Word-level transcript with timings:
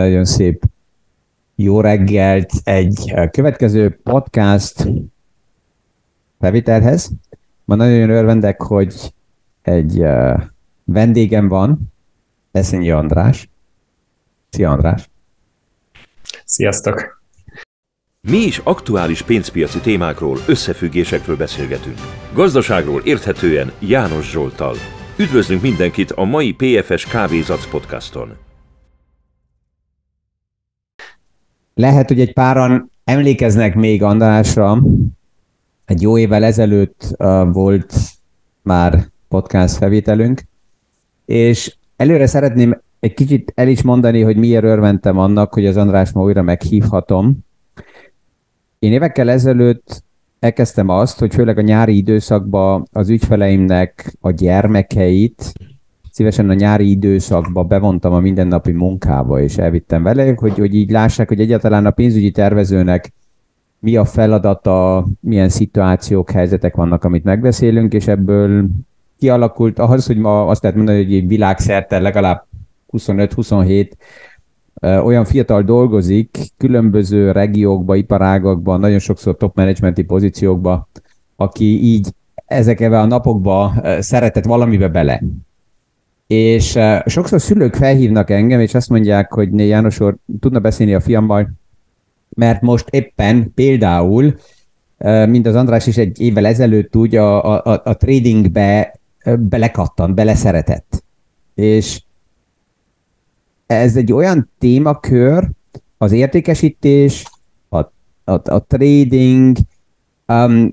Nagyon 0.00 0.24
szép 0.24 0.62
jó 1.54 1.80
reggelt 1.80 2.52
egy 2.64 3.14
következő 3.30 4.00
podcast 4.02 4.88
felvitelhez. 6.38 7.10
Ma 7.64 7.74
nagyon 7.74 8.10
örvendek, 8.10 8.62
hogy 8.62 9.12
egy 9.62 10.04
vendégem 10.84 11.48
van, 11.48 11.92
Eszenyi 12.50 12.90
András. 12.90 13.50
Szia 14.48 14.70
András! 14.70 15.10
Sziasztok! 16.44 17.22
Mi 18.20 18.38
is 18.38 18.58
aktuális 18.58 19.22
pénzpiaci 19.22 19.80
témákról, 19.80 20.38
összefüggésekről 20.46 21.36
beszélgetünk. 21.36 21.98
Gazdaságról 22.34 23.00
érthetően 23.04 23.72
János 23.78 24.30
Zsoltal. 24.30 24.74
Üdvözlünk 25.18 25.62
mindenkit 25.62 26.10
a 26.10 26.24
mai 26.24 26.52
PFS 26.52 27.04
Kávézac 27.06 27.70
podcaston. 27.70 28.49
Lehet, 31.80 32.08
hogy 32.08 32.20
egy 32.20 32.32
páran 32.32 32.90
emlékeznek 33.04 33.74
még 33.74 34.02
Andrásra, 34.02 34.82
egy 35.84 36.02
jó 36.02 36.18
évvel 36.18 36.44
ezelőtt 36.44 37.14
uh, 37.18 37.52
volt 37.52 37.94
már 38.62 39.06
podcast 39.28 39.76
felvételünk, 39.76 40.42
és 41.24 41.76
előre 41.96 42.26
szeretném 42.26 42.80
egy 42.98 43.14
kicsit 43.14 43.52
el 43.54 43.68
is 43.68 43.82
mondani, 43.82 44.20
hogy 44.20 44.36
miért 44.36 44.64
örventem 44.64 45.18
annak, 45.18 45.52
hogy 45.52 45.66
az 45.66 45.76
András 45.76 46.12
ma 46.12 46.22
újra 46.22 46.42
meghívhatom. 46.42 47.38
Én 48.78 48.92
évekkel 48.92 49.30
ezelőtt 49.30 50.04
elkezdtem 50.38 50.88
azt, 50.88 51.18
hogy 51.18 51.34
főleg 51.34 51.58
a 51.58 51.62
nyári 51.62 51.96
időszakban 51.96 52.88
az 52.92 53.08
ügyfeleimnek 53.08 54.16
a 54.20 54.30
gyermekeit 54.30 55.52
szívesen 56.10 56.50
a 56.50 56.54
nyári 56.54 56.90
időszakba 56.90 57.64
bevontam 57.64 58.12
a 58.12 58.20
mindennapi 58.20 58.72
munkába, 58.72 59.40
és 59.40 59.58
elvittem 59.58 60.02
vele, 60.02 60.32
hogy, 60.36 60.58
hogy 60.58 60.74
így 60.74 60.90
lássák, 60.90 61.28
hogy 61.28 61.40
egyáltalán 61.40 61.86
a 61.86 61.90
pénzügyi 61.90 62.30
tervezőnek 62.30 63.12
mi 63.78 63.96
a 63.96 64.04
feladata, 64.04 65.06
milyen 65.20 65.48
szituációk, 65.48 66.30
helyzetek 66.30 66.76
vannak, 66.76 67.04
amit 67.04 67.24
megbeszélünk, 67.24 67.92
és 67.92 68.06
ebből 68.06 68.68
kialakult 69.18 69.78
ahhoz, 69.78 70.06
hogy 70.06 70.16
ma 70.16 70.46
azt 70.46 70.62
lehet 70.62 70.76
mondani, 70.76 71.04
hogy 71.04 71.26
világszerte 71.26 71.98
legalább 71.98 72.46
25-27 72.92 73.90
olyan 74.80 75.24
fiatal 75.24 75.62
dolgozik 75.62 76.38
különböző 76.56 77.32
regiókba, 77.32 77.94
iparágakban, 77.94 78.80
nagyon 78.80 78.98
sokszor 78.98 79.36
top 79.36 79.56
managementi 79.56 80.02
pozíciókba, 80.02 80.88
aki 81.36 81.84
így 81.84 82.08
ezekbe 82.46 83.00
a 83.00 83.06
napokba 83.06 83.72
szeretett 83.98 84.44
valamibe 84.44 84.88
bele. 84.88 85.22
És 86.30 86.74
uh, 86.74 87.06
sokszor 87.06 87.40
szülők 87.40 87.74
felhívnak 87.74 88.30
engem, 88.30 88.60
és 88.60 88.74
azt 88.74 88.88
mondják, 88.88 89.32
hogy 89.32 89.50
né, 89.50 89.66
János 89.66 90.00
úr, 90.00 90.16
tudna 90.40 90.58
beszélni 90.58 90.94
a 90.94 91.00
fiammal, 91.00 91.50
mert 92.28 92.60
most 92.60 92.88
éppen 92.90 93.52
például, 93.54 94.34
uh, 94.98 95.26
mint 95.26 95.46
az 95.46 95.54
András 95.54 95.86
is 95.86 95.96
egy 95.96 96.20
évvel 96.20 96.46
ezelőtt 96.46 96.96
úgy 96.96 97.16
a, 97.16 97.62
a, 97.64 97.82
a 97.84 97.96
tradingbe 97.96 99.00
uh, 99.24 99.36
belekattant, 99.36 100.14
beleszeretett. 100.14 101.04
És 101.54 102.02
ez 103.66 103.96
egy 103.96 104.12
olyan 104.12 104.50
témakör, 104.58 105.50
az 105.98 106.12
értékesítés, 106.12 107.24
a, 107.68 107.78
a, 108.24 108.32
a 108.44 108.64
trading, 108.66 109.56
um, 110.30 110.70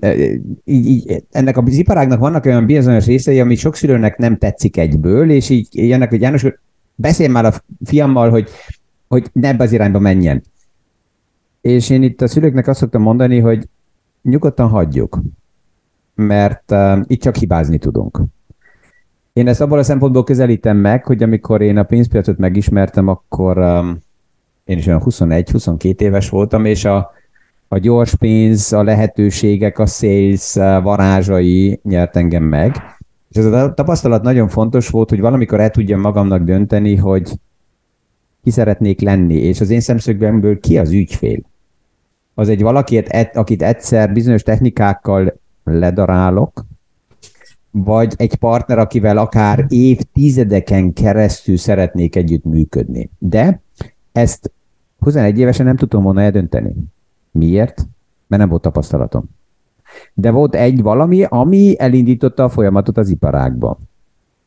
így, 0.64 0.86
így, 0.86 1.24
ennek 1.30 1.56
a 1.56 1.62
iparágnak 1.66 2.18
vannak 2.18 2.44
olyan 2.44 2.66
bizonyos 2.66 3.06
részei, 3.06 3.40
ami 3.40 3.54
sok 3.54 3.74
szülőnek 3.74 4.16
nem 4.16 4.36
tetszik 4.36 4.76
egyből, 4.76 5.30
és 5.30 5.48
így 5.48 5.68
jönnek, 5.70 6.08
hogy 6.08 6.20
János, 6.20 6.46
beszélj 6.94 7.28
már 7.28 7.44
a 7.44 7.54
fiammal, 7.84 8.30
hogy, 8.30 8.48
hogy 9.08 9.30
ne 9.32 9.48
ebbe 9.48 9.64
az 9.64 9.72
irányba 9.72 9.98
menjen. 9.98 10.42
És 11.60 11.90
én 11.90 12.02
itt 12.02 12.22
a 12.22 12.28
szülőknek 12.28 12.68
azt 12.68 12.78
szoktam 12.78 13.02
mondani, 13.02 13.38
hogy 13.38 13.68
nyugodtan 14.22 14.68
hagyjuk, 14.68 15.20
mert 16.14 16.70
uh, 16.70 17.00
itt 17.06 17.20
csak 17.20 17.36
hibázni 17.36 17.78
tudunk. 17.78 18.20
Én 19.32 19.48
ezt 19.48 19.60
abból 19.60 19.78
a 19.78 19.82
szempontból 19.82 20.24
közelítem 20.24 20.76
meg, 20.76 21.04
hogy 21.04 21.22
amikor 21.22 21.60
én 21.60 21.76
a 21.76 21.82
pénzpiacot 21.82 22.38
megismertem, 22.38 23.08
akkor 23.08 23.58
um, 23.58 23.98
én 24.64 24.78
is 24.78 24.86
olyan 24.86 25.02
21-22 25.04 26.00
éves 26.00 26.28
voltam, 26.28 26.64
és 26.64 26.84
a, 26.84 27.10
a 27.68 27.78
gyors 27.78 28.14
pénz, 28.14 28.72
a 28.72 28.82
lehetőségek, 28.82 29.78
a 29.78 29.86
sales 29.86 30.54
varázsai 30.82 31.80
nyert 31.82 32.16
engem 32.16 32.42
meg. 32.42 32.74
És 33.30 33.36
ez 33.36 33.44
a 33.44 33.74
tapasztalat 33.74 34.22
nagyon 34.22 34.48
fontos 34.48 34.88
volt, 34.88 35.08
hogy 35.08 35.20
valamikor 35.20 35.60
el 35.60 35.70
tudjam 35.70 36.00
magamnak 36.00 36.42
dönteni, 36.42 36.96
hogy 36.96 37.32
ki 38.42 38.50
szeretnék 38.50 39.00
lenni, 39.00 39.34
és 39.34 39.60
az 39.60 39.70
én 39.70 39.80
szemszögből 39.80 40.60
ki 40.60 40.78
az 40.78 40.90
ügyfél. 40.90 41.40
Az 42.34 42.48
egy 42.48 42.62
valaki, 42.62 43.04
akit 43.32 43.62
egyszer 43.62 44.12
bizonyos 44.12 44.42
technikákkal 44.42 45.40
ledarálok, 45.64 46.66
vagy 47.70 48.14
egy 48.16 48.34
partner, 48.34 48.78
akivel 48.78 49.18
akár 49.18 49.66
évtizedeken 49.68 50.92
keresztül 50.92 51.56
szeretnék 51.56 52.16
együtt 52.16 52.44
működni. 52.44 53.10
De 53.18 53.60
ezt 54.12 54.52
21 54.98 55.38
évesen 55.38 55.66
nem 55.66 55.76
tudom 55.76 56.02
volna 56.02 56.20
eldönteni. 56.20 56.74
Miért? 57.30 57.88
Mert 58.26 58.42
nem 58.42 58.50
volt 58.50 58.62
tapasztalatom. 58.62 59.24
De 60.14 60.30
volt 60.30 60.54
egy 60.54 60.82
valami, 60.82 61.24
ami 61.24 61.74
elindította 61.78 62.44
a 62.44 62.48
folyamatot 62.48 62.98
az 62.98 63.08
iparágba. 63.08 63.78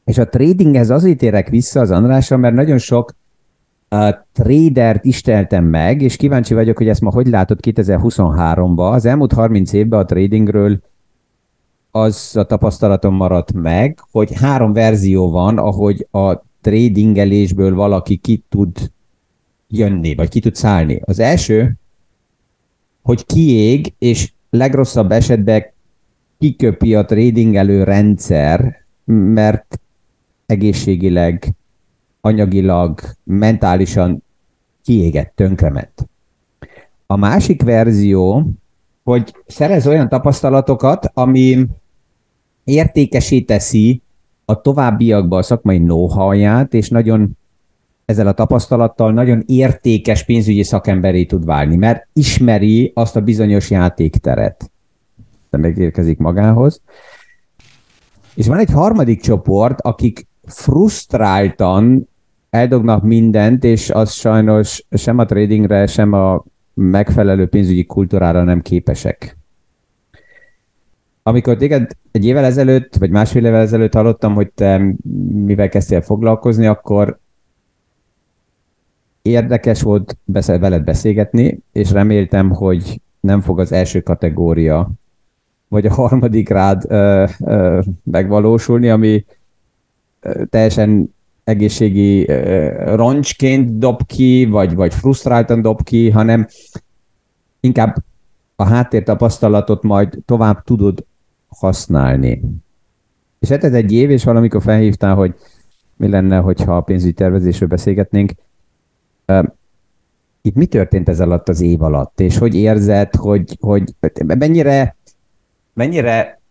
És 0.03 0.17
a 0.17 0.29
tradinghez 0.29 0.89
azért 0.89 1.21
érek 1.21 1.49
vissza 1.49 1.79
az 1.79 1.91
Andrásra, 1.91 2.37
mert 2.37 2.55
nagyon 2.55 2.77
sok 2.77 3.15
uh, 3.89 4.09
tradert 4.31 5.05
isteltem 5.05 5.63
meg, 5.63 6.01
és 6.01 6.15
kíváncsi 6.15 6.53
vagyok, 6.53 6.77
hogy 6.77 6.87
ezt 6.87 7.01
ma 7.01 7.11
hogy 7.11 7.27
látod 7.27 7.59
2023-ban. 7.61 8.91
Az 8.91 9.05
elmúlt 9.05 9.33
30 9.33 9.73
évben 9.73 9.99
a 9.99 10.05
tradingről 10.05 10.79
az 11.91 12.35
a 12.35 12.43
tapasztalatom 12.43 13.15
maradt 13.15 13.53
meg, 13.53 13.99
hogy 14.11 14.33
három 14.33 14.73
verzió 14.73 15.31
van, 15.31 15.57
ahogy 15.57 16.07
a 16.11 16.43
tradingelésből 16.61 17.75
valaki 17.75 18.17
ki 18.17 18.43
tud 18.49 18.91
jönni, 19.67 20.15
vagy 20.15 20.29
ki 20.29 20.39
tud 20.39 20.55
szállni. 20.55 21.01
Az 21.05 21.19
első, 21.19 21.77
hogy 23.01 23.25
kiég, 23.25 23.93
és 23.97 24.31
legrosszabb 24.49 25.11
esetben 25.11 25.65
kiköpi 26.39 26.95
a 26.95 27.05
tradingelő 27.05 27.83
rendszer, 27.83 28.85
mert 29.05 29.79
egészségileg, 30.45 31.53
anyagilag, 32.21 32.99
mentálisan 33.23 34.23
kiégett, 34.83 35.31
tönkrement. 35.35 36.09
A 37.05 37.15
másik 37.15 37.61
verzió, 37.63 38.51
hogy 39.03 39.35
szerez 39.47 39.87
olyan 39.87 40.09
tapasztalatokat, 40.09 41.11
ami 41.13 41.65
értékesé 42.63 43.45
a 44.45 44.61
továbbiakban 44.61 45.39
a 45.39 45.43
szakmai 45.43 45.77
know 45.77 46.33
és 46.69 46.89
nagyon 46.89 47.37
ezzel 48.11 48.27
a 48.27 48.33
tapasztalattal 48.33 49.11
nagyon 49.11 49.43
értékes 49.45 50.23
pénzügyi 50.23 50.63
szakemberé 50.63 51.25
tud 51.25 51.45
válni, 51.45 51.75
mert 51.75 52.07
ismeri 52.13 52.91
azt 52.95 53.15
a 53.15 53.21
bizonyos 53.21 53.69
játékteret. 53.69 54.71
De 55.49 55.57
megérkezik 55.57 56.17
magához. 56.17 56.81
És 58.35 58.47
van 58.47 58.57
egy 58.57 58.71
harmadik 58.71 59.21
csoport, 59.21 59.81
akik 59.81 60.27
frusztráltan 60.45 62.09
eldognak 62.49 63.03
mindent, 63.03 63.63
és 63.63 63.89
az 63.89 64.11
sajnos 64.11 64.85
sem 64.91 65.17
a 65.17 65.25
tradingre, 65.25 65.87
sem 65.87 66.13
a 66.13 66.43
megfelelő 66.73 67.47
pénzügyi 67.47 67.85
kultúrára 67.85 68.43
nem 68.43 68.61
képesek. 68.61 69.37
Amikor 71.23 71.57
téged 71.57 71.91
egy 72.11 72.25
évvel 72.25 72.43
ezelőtt, 72.43 72.95
vagy 72.95 73.09
másfél 73.09 73.45
évvel 73.45 73.61
ezelőtt 73.61 73.93
hallottam, 73.93 74.33
hogy 74.33 74.51
te 74.51 74.95
mivel 75.31 75.69
kezdtél 75.69 76.01
foglalkozni, 76.01 76.65
akkor 76.65 77.19
érdekes 79.21 79.81
volt 79.81 80.17
beszél, 80.23 80.59
veled 80.59 80.83
beszélgetni, 80.83 81.59
és 81.71 81.91
reméltem, 81.91 82.49
hogy 82.49 83.01
nem 83.19 83.41
fog 83.41 83.59
az 83.59 83.71
első 83.71 84.01
kategória, 84.01 84.91
vagy 85.67 85.85
a 85.85 85.93
harmadik 85.93 86.49
rád 86.49 86.83
ö, 86.87 87.25
ö, 87.39 87.81
megvalósulni, 88.03 88.89
ami 88.89 89.25
teljesen 90.49 91.15
egészségi 91.43 92.27
ö, 92.29 92.95
roncsként 92.95 93.77
dob 93.77 94.05
ki, 94.05 94.45
vagy, 94.45 94.75
vagy 94.75 94.93
frusztráltan 94.93 95.61
dob 95.61 95.83
ki, 95.83 96.09
hanem 96.09 96.47
inkább 97.59 97.95
a 98.55 98.63
háttértapasztalatot 98.63 99.83
majd 99.83 100.17
tovább 100.25 100.63
tudod 100.63 101.05
használni. 101.47 102.41
És 103.39 103.49
hát 103.49 103.63
ez 103.63 103.73
egy 103.73 103.91
év, 103.91 104.09
és 104.09 104.23
valamikor 104.23 104.61
felhívtál, 104.61 105.15
hogy 105.15 105.35
mi 105.95 106.07
lenne, 106.07 106.37
hogyha 106.37 106.75
a 106.75 106.81
pénzügyi 106.81 107.13
tervezésről 107.13 107.69
beszélgetnénk. 107.69 108.31
Itt 110.41 110.55
mi 110.55 110.65
történt 110.65 111.09
ez 111.09 111.19
alatt 111.19 111.49
az 111.49 111.61
év 111.61 111.81
alatt, 111.81 112.19
és 112.19 112.37
hogy 112.37 112.55
érzed, 112.55 113.15
hogy, 113.15 113.57
hogy 113.59 113.83
mennyire, 114.37 114.95
mennyire 115.73 116.41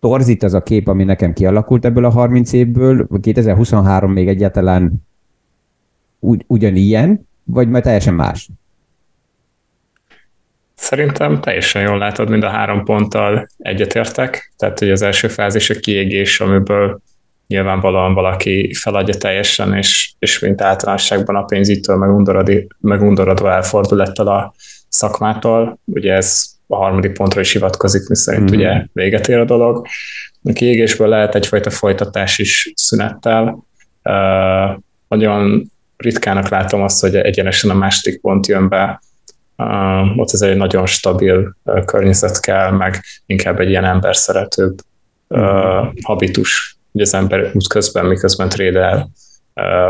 torzít 0.00 0.42
az 0.42 0.54
a 0.54 0.62
kép, 0.62 0.88
ami 0.88 1.04
nekem 1.04 1.32
kialakult 1.32 1.84
ebből 1.84 2.04
a 2.04 2.10
30 2.10 2.52
évből, 2.52 3.08
2023 3.20 4.12
még 4.12 4.28
egyáltalán 4.28 5.06
ugy, 6.18 6.44
ugyanilyen, 6.46 7.28
vagy 7.44 7.68
majd 7.68 7.82
teljesen 7.82 8.14
más? 8.14 8.48
Szerintem 10.74 11.40
teljesen 11.40 11.82
jól 11.82 11.98
látod, 11.98 12.30
mind 12.30 12.42
a 12.42 12.48
három 12.48 12.84
ponttal 12.84 13.48
egyetértek. 13.58 14.52
Tehát, 14.56 14.78
hogy 14.78 14.90
az 14.90 15.02
első 15.02 15.28
fázis 15.28 15.70
a 15.70 15.74
kiégés, 15.74 16.40
amiből 16.40 17.00
nyilvánvalóan 17.46 18.14
valaki 18.14 18.74
feladja 18.74 19.14
teljesen, 19.14 19.74
és, 19.74 20.14
és 20.18 20.38
mint 20.38 20.60
általánosságban 20.60 21.36
a 21.36 21.44
pénzítől 21.44 21.96
megundorodva 22.80 23.52
elfordulattal 23.52 24.28
a 24.28 24.54
szakmától. 24.88 25.78
Ugye 25.84 26.12
ez 26.12 26.44
a 26.66 26.76
harmadik 26.76 27.12
pontra 27.12 27.40
is 27.40 27.52
hivatkozik, 27.52 28.08
miszerint 28.08 28.50
mm-hmm. 28.50 28.58
ugye 28.58 28.86
véget 28.92 29.28
ér 29.28 29.38
a 29.38 29.44
dolog. 29.44 29.86
A 30.42 30.52
kiégésből 30.52 31.08
lehet 31.08 31.34
egyfajta 31.34 31.70
folytatás 31.70 32.38
is 32.38 32.72
szünettel. 32.74 33.64
Uh, 34.02 34.82
nagyon 35.08 35.70
ritkának 35.96 36.48
látom 36.48 36.82
azt, 36.82 37.00
hogy 37.00 37.16
egyenesen 37.16 37.70
a 37.70 37.74
második 37.74 38.20
pont 38.20 38.46
jön 38.46 38.68
be, 38.68 39.02
uh, 39.56 40.18
ott 40.18 40.30
ez 40.32 40.40
egy 40.42 40.56
nagyon 40.56 40.86
stabil 40.86 41.56
uh, 41.64 41.84
környezet 41.84 42.40
kell, 42.40 42.70
meg 42.70 43.02
inkább 43.26 43.60
egy 43.60 43.68
ilyen 43.68 43.84
ember 43.84 44.16
szeretőbb 44.16 44.78
uh, 45.28 45.86
habitus, 46.02 46.75
hogy 46.96 47.04
az 47.04 47.14
ember 47.14 47.50
útközben, 47.54 48.06
miközben 48.06 48.48
trédel, 48.48 49.10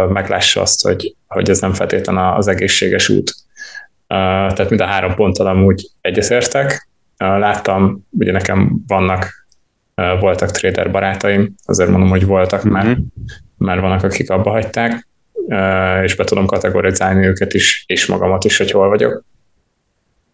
meglássa 0.09 0.61
azt, 0.61 0.83
hogy, 0.83 1.15
hogy 1.27 1.51
ez 1.51 1.61
nem 1.61 1.73
feltétlen 1.73 2.17
az 2.17 2.49
egészséges 2.49 3.09
út. 3.09 3.35
Tehát 4.07 4.69
mind 4.69 4.81
a 4.81 4.87
három 4.87 5.15
ponttal 5.15 5.47
amúgy 5.47 5.91
egyetértek. 6.01 6.89
Láttam, 7.17 8.07
ugye 8.11 8.33
nekem 8.33 8.83
vannak, 8.87 9.47
voltak 10.21 10.51
trader 10.51 10.91
barátaim, 10.91 11.55
azért 11.65 11.91
mondom, 11.91 12.09
hogy 12.09 12.27
voltak, 12.27 12.65
mm-hmm. 12.65 12.73
mert, 12.73 12.99
mert 13.59 13.81
vannak, 13.81 14.03
akik 14.03 14.31
abba 14.31 14.51
hagyták, 14.51 15.09
és 16.03 16.15
be 16.17 16.25
tudom 16.25 16.47
kategorizálni 16.47 17.27
őket 17.27 17.55
is, 17.55 17.85
és 17.87 18.07
magamat 18.07 18.45
is, 18.45 18.57
hogy 18.57 18.71
hol 18.71 18.89
vagyok. 18.89 19.25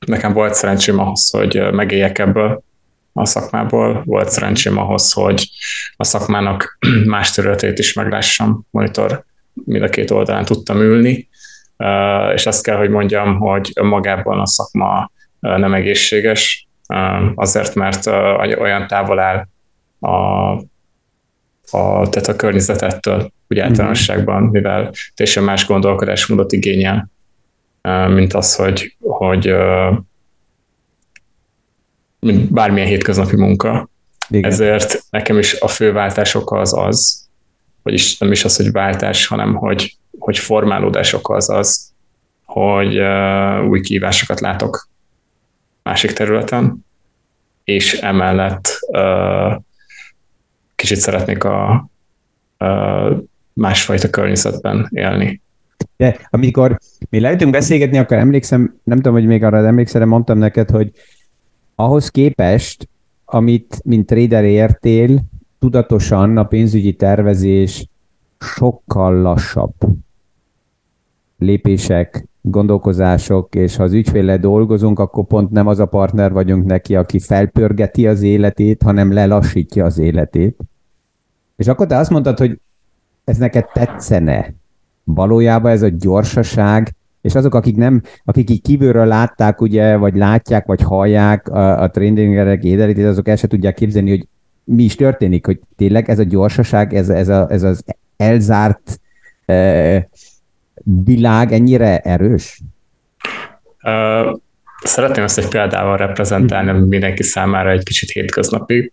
Nekem 0.06 0.32
volt 0.32 0.54
szerencsém 0.54 0.98
ahhoz, 0.98 1.30
hogy 1.30 1.72
megéljek 1.72 2.18
ebből 2.18 2.62
a 3.12 3.24
szakmából, 3.24 4.02
volt 4.04 4.28
szerencsém 4.28 4.78
ahhoz, 4.78 5.12
hogy 5.12 5.48
a 5.96 6.04
szakmának 6.04 6.78
más 7.04 7.30
területét 7.30 7.78
is 7.78 7.92
meglássam, 7.92 8.66
monitor 8.70 9.24
mind 9.52 9.82
a 9.82 9.88
két 9.88 10.10
oldalán 10.10 10.44
tudtam 10.44 10.80
ülni, 10.80 11.28
és 12.34 12.46
azt 12.46 12.62
kell, 12.62 12.76
hogy 12.76 12.90
mondjam, 12.90 13.38
hogy 13.38 13.72
magában 13.82 14.40
a 14.40 14.46
szakma 14.46 15.10
nem 15.40 15.74
egészséges, 15.74 16.68
azért, 17.34 17.74
mert 17.74 18.06
olyan 18.58 18.86
távol 18.86 19.18
áll 19.18 19.46
a, 19.98 20.10
a, 21.70 22.08
tehát 22.08 22.28
a 22.28 22.36
környezetettől, 22.36 23.32
úgy 23.48 23.56
mhm. 23.56 23.66
általánosságban, 23.66 24.42
mivel 24.42 24.90
teljesen 25.14 25.44
más 25.44 25.66
gondolkodásmódot 25.66 26.52
igényel, 26.52 27.10
mint 28.08 28.32
az, 28.32 28.56
hogy, 28.56 28.96
hogy 29.00 29.54
mint 32.26 32.52
bármilyen 32.52 32.88
hétköznapi 32.88 33.36
munka. 33.36 33.88
Igen. 34.28 34.50
Ezért 34.50 35.04
nekem 35.10 35.38
is 35.38 35.60
a 35.60 35.68
fő 35.68 35.92
váltás 35.92 36.34
oka 36.34 36.58
az 36.58 36.78
az, 36.78 37.26
vagyis 37.82 38.18
nem 38.18 38.32
is 38.32 38.44
az, 38.44 38.56
hogy 38.56 38.72
váltás, 38.72 39.26
hanem 39.26 39.54
hogy, 39.54 39.96
hogy 40.18 40.38
formálódás 40.38 41.12
oka 41.12 41.34
az 41.34 41.50
az, 41.50 41.90
hogy 42.44 43.00
uh, 43.00 43.68
új 43.68 43.80
kívásokat 43.80 44.40
látok 44.40 44.88
másik 45.82 46.12
területen, 46.12 46.86
és 47.64 47.94
emellett 47.94 48.78
uh, 48.86 49.62
kicsit 50.74 50.98
szeretnék 50.98 51.44
a, 51.44 51.70
a 52.58 52.68
másfajta 53.52 54.10
környezetben 54.10 54.88
élni. 54.90 55.40
De 55.96 56.18
amikor 56.30 56.78
mi 57.10 57.20
lehetünk 57.20 57.50
beszélgetni, 57.50 57.98
akkor 57.98 58.16
emlékszem, 58.16 58.80
nem 58.84 58.96
tudom, 58.96 59.12
hogy 59.12 59.26
még 59.26 59.44
arra 59.44 59.66
emlékszel, 59.66 60.00
de 60.00 60.06
mondtam 60.06 60.38
neked, 60.38 60.70
hogy 60.70 60.90
ahhoz 61.74 62.08
képest, 62.08 62.88
amit 63.24 63.80
mint 63.84 64.06
trader 64.06 64.44
értél, 64.44 65.20
tudatosan 65.58 66.36
a 66.36 66.44
pénzügyi 66.44 66.92
tervezés 66.92 67.86
sokkal 68.38 69.14
lassabb 69.14 69.74
lépések, 71.42 72.26
gondolkozások, 72.40 73.54
és 73.54 73.76
ha 73.76 73.82
az 73.82 73.92
ügyféle 73.92 74.36
dolgozunk, 74.36 74.98
akkor 74.98 75.24
pont 75.24 75.50
nem 75.50 75.66
az 75.66 75.78
a 75.78 75.86
partner 75.86 76.32
vagyunk 76.32 76.64
neki, 76.64 76.96
aki 76.96 77.18
felpörgeti 77.18 78.06
az 78.06 78.22
életét, 78.22 78.82
hanem 78.82 79.12
lelassítja 79.12 79.84
az 79.84 79.98
életét. 79.98 80.56
És 81.56 81.68
akkor 81.68 81.86
te 81.86 81.96
azt 81.96 82.10
mondtad, 82.10 82.38
hogy 82.38 82.60
ez 83.24 83.36
neked 83.36 83.66
tetszene. 83.72 84.54
Valójában 85.04 85.70
ez 85.70 85.82
a 85.82 85.88
gyorsaság, 85.88 86.94
és 87.22 87.34
azok, 87.34 87.54
akik 87.54 87.76
nem, 87.76 88.02
akik 88.24 88.50
így 88.50 88.62
kívülről 88.62 89.06
látták, 89.06 89.60
ugye, 89.60 89.96
vagy 89.96 90.16
látják, 90.16 90.66
vagy 90.66 90.82
hallják 90.82 91.48
a, 91.48 91.82
a 91.82 91.90
trendingerek 91.90 92.64
édelítét, 92.64 93.04
azok 93.04 93.28
el 93.28 93.36
se 93.36 93.46
tudják 93.46 93.74
képzelni, 93.74 94.10
hogy 94.10 94.26
mi 94.64 94.82
is 94.82 94.94
történik, 94.94 95.46
hogy 95.46 95.60
tényleg 95.76 96.10
ez 96.10 96.18
a 96.18 96.22
gyorsaság, 96.22 96.94
ez, 96.94 97.08
ez, 97.08 97.28
a, 97.28 97.46
ez 97.50 97.62
az 97.62 97.84
elzárt 98.16 99.00
e, 99.46 100.08
világ 101.04 101.52
ennyire 101.52 101.98
erős? 101.98 102.62
Uh, 103.82 104.38
Szeretném 104.84 105.24
ezt 105.24 105.38
egy 105.38 105.48
példával 105.48 105.96
reprezentálni, 105.96 106.72
mindenki 106.88 107.22
számára 107.22 107.70
egy 107.70 107.82
kicsit 107.82 108.10
hétköznapi. 108.10 108.90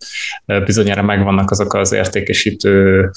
Bizonyára 0.64 1.02
megvannak 1.02 1.50
azok 1.50 1.74
az 1.74 1.92
értékesítő 1.92 3.10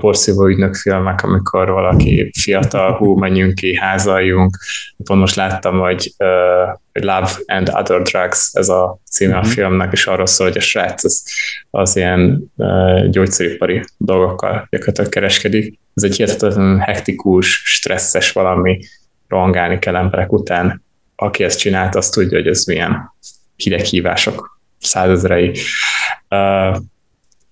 porszívó 0.00 0.46
ügynök 0.46 0.74
filmek, 0.74 1.22
amikor 1.22 1.70
valaki 1.70 2.30
fiatal, 2.38 2.96
hú, 2.96 3.16
menjünk 3.16 3.54
ki, 3.54 3.76
házaljunk. 3.76 4.58
Pont 5.04 5.20
most 5.20 5.34
láttam, 5.34 5.78
hogy 5.78 6.12
Love 6.92 7.30
and 7.46 7.68
Other 7.68 8.02
Drugs, 8.02 8.50
ez 8.52 8.68
a 8.68 8.98
címe 9.10 9.36
a 9.36 9.40
mhm. 9.40 9.48
filmnek, 9.48 9.92
és 9.92 10.06
arról 10.06 10.26
szól, 10.26 10.46
hogy 10.46 10.56
a 10.56 10.60
srác 10.60 11.04
az, 11.04 11.24
az 11.70 11.96
ilyen 11.96 12.52
gyógyszeripari 13.10 13.84
dolgokkal 13.96 14.66
gyakorlatilag 14.70 15.10
kereskedik. 15.10 15.78
Ez 15.94 16.02
egy 16.02 16.16
hihetetlen 16.16 16.80
hektikus, 16.80 17.62
stresszes 17.64 18.32
valami, 18.32 18.78
rohangálni 19.28 19.78
kell 19.78 19.96
emberek 19.96 20.32
után 20.32 20.82
aki 21.16 21.44
ezt 21.44 21.58
csinált, 21.58 21.94
azt 21.94 22.12
tudja, 22.12 22.38
hogy 22.38 22.46
ez 22.46 22.64
milyen 22.64 23.12
hideghívások 23.56 24.60
százezrei. 24.80 25.52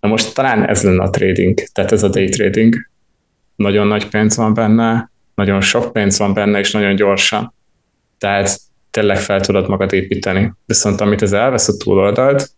Na 0.00 0.09
most 0.09 0.35
talán 0.35 0.69
ez 0.69 0.82
lenne 0.82 1.02
a 1.02 1.11
trading, 1.11 1.62
tehát 1.73 1.92
ez 1.92 2.02
a 2.02 2.09
day 2.09 2.28
trading. 2.28 2.75
Nagyon 3.57 3.87
nagy 3.87 4.09
pénz 4.09 4.37
van 4.37 4.54
benne, 4.54 5.11
nagyon 5.35 5.61
sok 5.61 5.92
pénz 5.92 6.19
van 6.19 6.35
benne, 6.35 6.59
és 6.59 6.71
nagyon 6.71 6.95
gyorsan. 6.95 7.54
Tehát 8.19 8.59
tényleg 8.90 9.19
fel 9.19 9.40
tudod 9.40 9.69
magad 9.69 9.92
építeni. 9.92 10.52
Viszont 10.66 11.00
amit 11.00 11.23
ez 11.23 11.33
elvesz 11.33 11.69
a 11.69 11.76
túloldalt, 11.76 12.50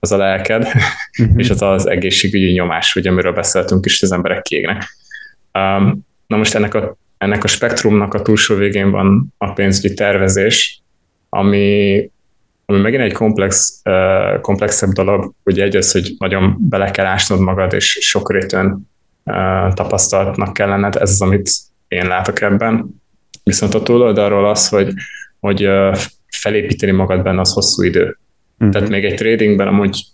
az 0.00 0.12
a 0.12 0.16
lelked, 0.16 0.62
uh-huh. 0.62 1.36
és 1.36 1.50
az 1.50 1.62
az 1.62 1.88
egészségügyi 1.88 2.52
nyomás, 2.52 2.94
ugye, 2.94 3.10
amiről 3.10 3.32
beszéltünk 3.32 3.84
is, 3.84 4.02
az 4.02 4.12
emberek 4.12 4.42
kiégnek. 4.42 4.96
Um, 5.52 6.06
na 6.26 6.36
most 6.36 6.54
ennek 6.54 6.74
a 6.74 6.96
ennek 7.22 7.44
a 7.44 7.48
spektrumnak 7.48 8.14
a 8.14 8.22
túlsó 8.22 8.54
végén 8.54 8.90
van 8.90 9.34
a 9.38 9.52
pénzügyi 9.52 9.94
tervezés, 9.94 10.82
ami, 11.28 12.10
ami 12.66 12.80
megint 12.80 13.02
egy 13.02 13.12
komplex, 13.12 13.80
uh, 13.84 14.40
komplexebb 14.40 14.90
dolog, 14.90 15.32
ugye 15.44 15.62
egy 15.62 15.76
az, 15.76 15.92
hogy 15.92 16.14
nagyon 16.18 16.56
bele 16.58 16.90
kell 16.90 17.06
ásnod 17.06 17.40
magad, 17.40 17.72
és 17.72 17.98
sokrétűen 18.00 18.90
uh, 19.24 19.72
tapasztalatnak 19.72 20.52
kell 20.52 20.68
lenned, 20.68 20.96
ez 20.96 21.10
az, 21.10 21.22
amit 21.22 21.50
én 21.88 22.06
látok 22.06 22.40
ebben. 22.40 23.02
Viszont 23.44 23.74
a 23.74 23.82
túloldalról 23.82 24.48
az, 24.48 24.68
hogy, 24.68 24.92
hogy 25.40 25.66
uh, 25.66 25.96
felépíteni 26.28 26.92
magad 26.92 27.22
benne 27.22 27.40
az 27.40 27.52
hosszú 27.52 27.82
idő. 27.82 28.18
Uh-huh. 28.58 28.70
Tehát 28.70 28.88
még 28.88 29.04
egy 29.04 29.14
tradingben 29.14 29.68
amúgy 29.68 30.04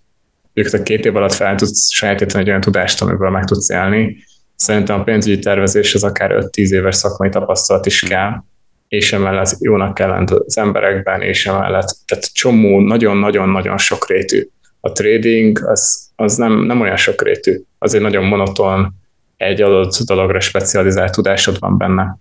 ők 0.52 0.82
két 0.82 1.04
év 1.04 1.16
alatt 1.16 1.32
fel 1.32 1.54
tudsz 1.54 1.92
sajátítani 1.92 2.42
egy 2.42 2.48
olyan 2.48 2.60
tudást, 2.60 3.02
amiből 3.02 3.30
meg 3.30 3.44
tudsz 3.44 3.70
élni, 3.70 4.16
Szerintem 4.58 5.00
a 5.00 5.02
pénzügyi 5.02 5.38
tervezés 5.38 5.94
az 5.94 6.04
akár 6.04 6.30
5-10 6.34 6.68
éves 6.68 6.96
szakmai 6.96 7.28
tapasztalat 7.28 7.86
is 7.86 8.00
kell, 8.00 8.42
és 8.88 9.12
emellett 9.12 9.56
jónak 9.60 9.94
kell 9.94 10.08
lenni 10.08 10.24
az 10.46 10.58
emberekben, 10.58 11.22
és 11.22 11.46
emellett, 11.46 11.96
tehát 12.06 12.32
csomó, 12.32 12.80
nagyon-nagyon-nagyon 12.80 13.78
sokrétű. 13.78 14.48
A 14.80 14.92
trading 14.92 15.66
az, 15.66 16.10
az 16.16 16.36
nem, 16.36 16.64
nem 16.64 16.80
olyan 16.80 16.96
sokrétű, 16.96 17.60
az 17.78 17.94
egy 17.94 18.00
nagyon 18.00 18.24
monoton, 18.24 18.94
egy 19.36 19.62
adott 19.62 19.98
dologra 20.06 20.40
specializált 20.40 21.12
tudásod 21.12 21.58
van 21.58 21.78
benne, 21.78 22.18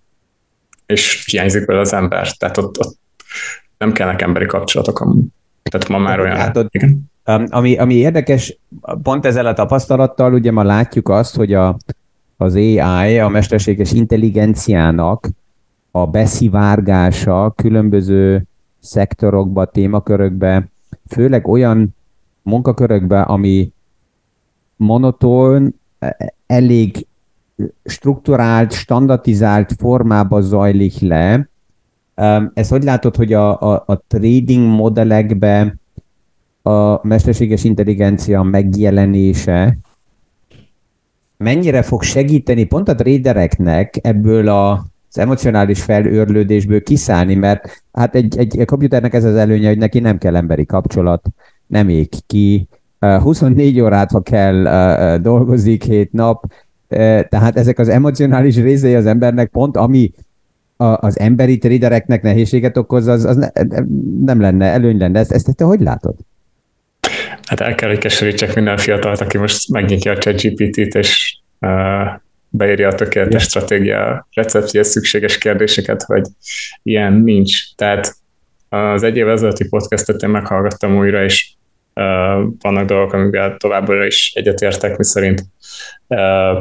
és 0.85 1.25
hiányzik 1.31 1.65
belőle 1.65 1.85
az 1.85 1.93
ember, 1.93 2.31
tehát 2.31 2.57
ott, 2.57 2.79
ott 2.79 2.97
nem 3.77 3.91
kellnek 3.91 4.21
emberi 4.21 4.45
kapcsolatok, 4.45 5.05
tehát 5.63 5.87
ma 5.87 5.97
már 5.97 6.19
olyan. 6.19 6.35
Hát 6.35 6.57
ott, 6.57 6.73
igen. 6.73 7.11
Ami, 7.49 7.77
ami 7.77 7.93
érdekes, 7.93 8.57
pont 9.03 9.25
ezzel 9.25 9.45
a 9.45 9.53
tapasztalattal, 9.53 10.33
ugye 10.33 10.51
ma 10.51 10.63
látjuk 10.63 11.09
azt, 11.09 11.35
hogy 11.35 11.53
a, 11.53 11.77
az 12.37 12.55
AI, 12.55 13.19
a 13.19 13.27
mesterséges 13.27 13.91
intelligenciának 13.91 15.29
a 15.91 16.05
beszivárgása 16.05 17.53
különböző 17.55 18.45
szektorokba, 18.79 19.65
témakörökbe, 19.65 20.69
főleg 21.07 21.47
olyan 21.47 21.95
munkakörökbe, 22.41 23.21
ami 23.21 23.71
monoton, 24.75 25.75
elég 26.45 27.07
strukturált, 27.83 28.71
standardizált 28.71 29.73
formába 29.77 30.41
zajlik 30.41 30.99
le, 30.99 31.49
Ezt 32.53 32.69
hogy 32.69 32.83
látod, 32.83 33.15
hogy 33.15 33.33
a, 33.33 33.61
a, 33.61 33.83
a 33.85 34.03
trading 34.07 34.75
modellekbe 34.75 35.75
a 36.61 37.07
mesterséges 37.07 37.63
intelligencia 37.63 38.43
megjelenése 38.43 39.77
mennyire 41.37 41.81
fog 41.81 42.03
segíteni 42.03 42.63
pont 42.63 42.89
a 42.89 42.95
tradereknek 42.95 43.99
ebből 44.01 44.47
a, 44.47 44.71
az 45.09 45.17
emocionális 45.17 45.81
felőrlődésből 45.81 46.83
kiszállni, 46.83 47.35
mert 47.35 47.83
hát 47.93 48.15
egy, 48.15 48.37
egy, 48.37 48.59
egy 48.59 48.65
komputernek 48.65 49.13
ez 49.13 49.23
az 49.23 49.35
előnye, 49.35 49.67
hogy 49.67 49.77
neki 49.77 49.99
nem 49.99 50.17
kell 50.17 50.35
emberi 50.35 50.65
kapcsolat, 50.65 51.25
nem 51.67 51.89
ég 51.89 52.09
ki, 52.27 52.67
24 52.99 53.79
órát, 53.79 54.11
ha 54.11 54.21
kell, 54.21 55.17
dolgozik 55.17 55.83
7 55.83 56.11
nap, 56.11 56.53
tehát 57.29 57.57
ezek 57.57 57.79
az 57.79 57.87
emocionális 57.87 58.55
részei 58.55 58.95
az 58.95 59.05
embernek 59.05 59.49
pont, 59.49 59.77
ami 59.77 60.11
az 60.77 61.19
emberi 61.19 61.57
tradereknek 61.57 62.21
nehézséget 62.21 62.77
okoz, 62.77 63.07
az, 63.07 63.25
az 63.25 63.35
ne, 63.35 63.47
nem 64.25 64.41
lenne, 64.41 64.65
előny 64.65 64.97
lenne. 64.97 65.19
Ezt, 65.19 65.31
ezt 65.31 65.55
te 65.55 65.63
hogy 65.63 65.81
látod? 65.81 66.15
Hát 67.47 67.59
el 67.59 67.75
kell, 67.75 67.89
hogy 67.89 67.97
keserítsek 67.97 68.55
minden 68.55 68.77
fiatalt, 68.77 69.21
aki 69.21 69.37
most 69.37 69.69
megnyitja 69.69 70.11
a 70.11 70.17
ChatGPT-t, 70.17 70.95
és 70.95 71.37
uh, 71.59 72.07
beírja 72.49 72.87
a 72.87 72.95
tökéletes 72.95 73.33
yeah. 73.33 73.43
stratégia 73.43 74.27
receptje, 74.33 74.83
szükséges 74.83 75.37
kérdéseket, 75.37 76.03
hogy 76.03 76.23
ilyen 76.83 77.13
nincs. 77.13 77.75
Tehát 77.75 78.15
az 78.69 79.03
egy 79.03 79.17
év 79.17 79.29
ezelőtti 79.29 79.67
podcastet 79.67 80.21
én 80.21 80.29
meghallgattam 80.29 80.97
újra, 80.97 81.23
és 81.23 81.49
uh, 81.93 82.03
vannak 82.59 82.85
dolgok, 82.85 83.13
amivel 83.13 83.57
továbbra 83.57 84.05
is 84.05 84.31
egyetértek, 84.35 84.97
mi 84.97 85.05
szerint 85.05 85.43
uh, 86.07 86.57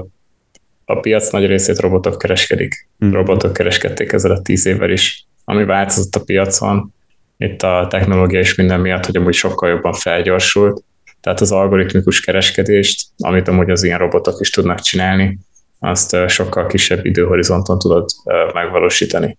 a 0.85 1.01
piac 1.01 1.31
nagy 1.31 1.47
részét 1.47 1.81
robotok 1.81 2.19
kereskedik. 2.19 2.89
Mm. 3.05 3.11
Robotok 3.11 3.53
kereskedték 3.53 4.13
ezzel 4.13 4.31
a 4.31 4.43
tíz 4.43 4.67
évvel 4.67 4.91
is, 4.91 5.27
ami 5.45 5.65
változott 5.65 6.15
a 6.15 6.25
piacon, 6.25 6.95
itt 7.39 7.63
a 7.63 7.87
technológia 7.91 8.39
és 8.39 8.55
minden 8.55 8.81
miatt, 8.81 9.07
hogy 9.07 9.17
amúgy 9.17 9.35
sokkal 9.35 9.69
jobban 9.69 9.93
felgyorsult, 9.93 10.83
tehát 11.21 11.41
az 11.41 11.53
algoritmikus 11.53 12.21
kereskedést, 12.21 13.09
amit 13.17 13.49
amúgy 13.49 13.71
az 13.71 13.83
ilyen 13.83 13.99
robotok 13.99 14.41
is 14.41 14.51
tudnak 14.51 14.81
csinálni, 14.81 15.39
azt 15.79 16.17
sokkal 16.29 16.67
kisebb 16.67 17.05
időhorizonton 17.05 17.79
tudod 17.79 18.09
megvalósítani, 18.53 19.39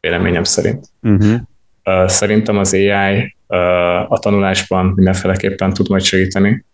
véleményem 0.00 0.44
szerint. 0.44 0.86
Uh-huh. 1.02 1.40
Szerintem 2.06 2.58
az 2.58 2.74
AI 2.74 3.36
a 4.08 4.18
tanulásban 4.18 4.86
mindenféleképpen 4.86 5.72
tud 5.72 5.88
majd 5.88 6.02
segíteni. 6.02 6.64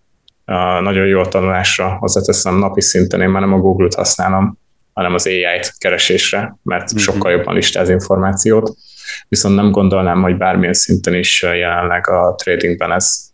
Nagyon 0.81 1.07
jó 1.07 1.21
a 1.21 1.29
tanulásra, 1.29 1.97
hozzáteszem 1.97 2.59
napi 2.59 2.81
szinten, 2.81 3.21
én 3.21 3.29
már 3.29 3.43
nem 3.43 3.53
a 3.53 3.59
Google-t 3.59 3.95
használom, 3.95 4.59
hanem 4.93 5.15
az 5.15 5.27
AI-t 5.27 5.79
keresésre, 5.79 6.57
mert 6.63 6.85
uh-huh. 6.85 7.01
sokkal 7.01 7.31
jobban 7.31 7.55
listáz 7.55 7.89
információt 7.89 8.77
viszont 9.29 9.55
nem 9.55 9.71
gondolnám, 9.71 10.23
hogy 10.23 10.37
bármilyen 10.37 10.73
szinten 10.73 11.15
is 11.15 11.43
jelenleg 11.43 12.09
a 12.09 12.35
tradingben 12.35 12.93
ez 12.93 13.29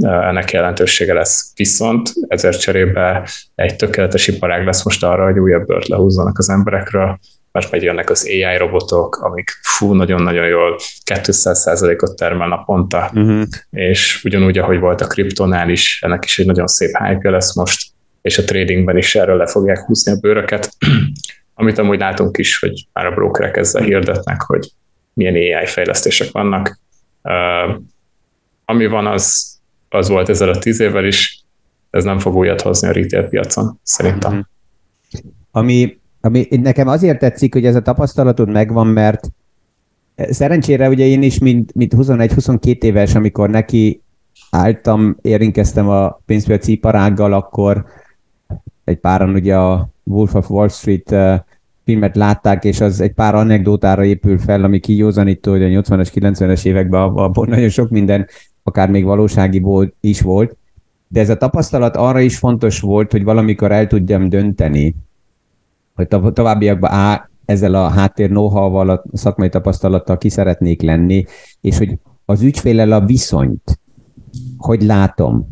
ennek 0.00 0.50
jelentősége 0.50 1.14
lesz. 1.14 1.52
Viszont 1.56 2.12
ezért 2.28 2.60
cserébe 2.60 3.28
egy 3.54 3.76
tökéletes 3.76 4.28
iparág 4.28 4.64
lesz 4.64 4.84
most 4.84 5.04
arra, 5.04 5.24
hogy 5.24 5.38
újabb 5.38 5.66
bört 5.66 5.88
lehúzzanak 5.88 6.38
az 6.38 6.48
emberekről, 6.48 7.18
mert 7.52 7.70
majd 7.70 7.82
jönnek 7.82 8.10
az 8.10 8.26
AI 8.26 8.56
robotok, 8.56 9.16
amik 9.16 9.50
fú, 9.62 9.92
nagyon-nagyon 9.92 10.46
jól 10.46 10.76
200%-ot 11.14 12.16
termel 12.16 12.48
naponta, 12.48 13.10
uh-huh. 13.14 13.42
és 13.70 14.24
ugyanúgy, 14.24 14.58
ahogy 14.58 14.78
volt 14.78 15.00
a 15.00 15.06
kriptonál 15.06 15.68
is, 15.68 16.02
ennek 16.02 16.24
is 16.24 16.38
egy 16.38 16.46
nagyon 16.46 16.66
szép 16.66 16.90
hype 16.98 17.30
lesz 17.30 17.54
most, 17.54 17.90
és 18.22 18.38
a 18.38 18.44
tradingben 18.44 18.96
is 18.96 19.14
erről 19.14 19.36
le 19.36 19.46
fogják 19.46 19.84
húzni 19.84 20.12
a 20.12 20.18
bőröket, 20.20 20.70
amit 21.54 21.78
amúgy 21.78 21.98
látunk 21.98 22.38
is, 22.38 22.58
hogy 22.58 22.86
már 22.92 23.06
a 23.06 23.14
brokerek 23.14 23.56
ezzel 23.56 23.82
hirdetnek, 23.82 24.42
hogy 24.42 24.70
milyen 25.18 25.34
AI 25.34 25.66
fejlesztések 25.66 26.30
vannak. 26.30 26.80
Ami 28.64 28.86
van, 28.86 29.06
az, 29.06 29.56
az 29.88 30.08
volt 30.08 30.28
ezzel 30.28 30.48
a 30.48 30.58
tíz 30.58 30.80
évvel 30.80 31.04
is, 31.04 31.44
ez 31.90 32.04
nem 32.04 32.18
fog 32.18 32.34
újat 32.34 32.60
hozni 32.60 32.88
a 32.88 32.92
retail 32.92 33.28
piacon, 33.28 33.78
szerintem. 33.82 34.32
Mhm. 34.32 34.40
Ami, 35.50 35.98
ami 36.20 36.46
nekem 36.50 36.88
azért 36.88 37.18
tetszik, 37.18 37.52
hogy 37.52 37.66
ez 37.66 37.74
a 37.74 37.82
tapasztalatod 37.82 38.48
megvan, 38.48 38.86
mert 38.86 39.28
szerencsére 40.16 40.88
ugye 40.88 41.04
én 41.04 41.22
is, 41.22 41.38
mint, 41.38 41.74
mint 41.74 41.94
21-22 41.96 42.82
éves, 42.82 43.14
amikor 43.14 43.50
neki 43.50 44.02
álltam, 44.50 45.16
érinkeztem 45.22 45.88
a 45.88 46.20
pénzpiaci 46.26 46.72
iparággal, 46.72 47.32
akkor 47.32 47.84
egy 48.84 48.98
páran 48.98 49.34
ugye 49.34 49.56
a 49.56 49.88
Wolf 50.02 50.34
of 50.34 50.50
Wall 50.50 50.68
Street 50.68 51.14
filmet 51.88 52.16
látták, 52.16 52.64
és 52.64 52.80
az 52.80 53.00
egy 53.00 53.12
pár 53.12 53.34
anekdótára 53.34 54.04
épül 54.04 54.38
fel, 54.38 54.64
ami 54.64 54.78
kijózanító, 54.78 55.50
hogy 55.50 55.62
a 55.62 55.82
80-as, 55.82 56.08
90-es 56.14 56.64
években 56.64 57.00
abban 57.00 57.48
nagyon 57.48 57.68
sok 57.68 57.90
minden, 57.90 58.26
akár 58.62 58.90
még 58.90 59.04
valósági 59.04 59.58
volt, 59.60 59.94
is 60.00 60.20
volt, 60.20 60.56
de 61.08 61.20
ez 61.20 61.28
a 61.28 61.36
tapasztalat 61.36 61.96
arra 61.96 62.20
is 62.20 62.38
fontos 62.38 62.80
volt, 62.80 63.12
hogy 63.12 63.24
valamikor 63.24 63.72
el 63.72 63.86
tudjam 63.86 64.28
dönteni, 64.28 64.94
hogy 65.94 66.08
továbbiakban 66.32 66.90
á, 66.90 67.28
ezzel 67.44 67.74
a 67.74 67.88
háttér 67.88 68.28
know-how-val, 68.28 68.90
a 68.90 69.04
szakmai 69.12 69.48
tapasztalattal 69.48 70.18
ki 70.18 70.28
szeretnék 70.28 70.82
lenni, 70.82 71.24
és 71.60 71.78
hogy 71.78 71.98
az 72.24 72.42
ügyfélel 72.42 72.92
a 72.92 73.04
viszonyt, 73.04 73.80
hogy 74.56 74.82
látom, 74.82 75.48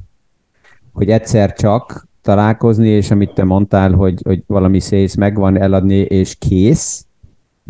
hogy 0.93 1.11
egyszer 1.11 1.53
csak 1.53 2.06
találkozni, 2.27 2.89
és 2.89 3.11
amit 3.11 3.35
te 3.35 3.45
mondtál, 3.45 3.93
hogy, 3.93 4.21
hogy 4.25 4.43
valami 4.47 4.81
szész 4.81 5.15
megvan 5.15 5.59
eladni, 5.59 5.97
és 5.97 6.35
kész, 6.39 7.07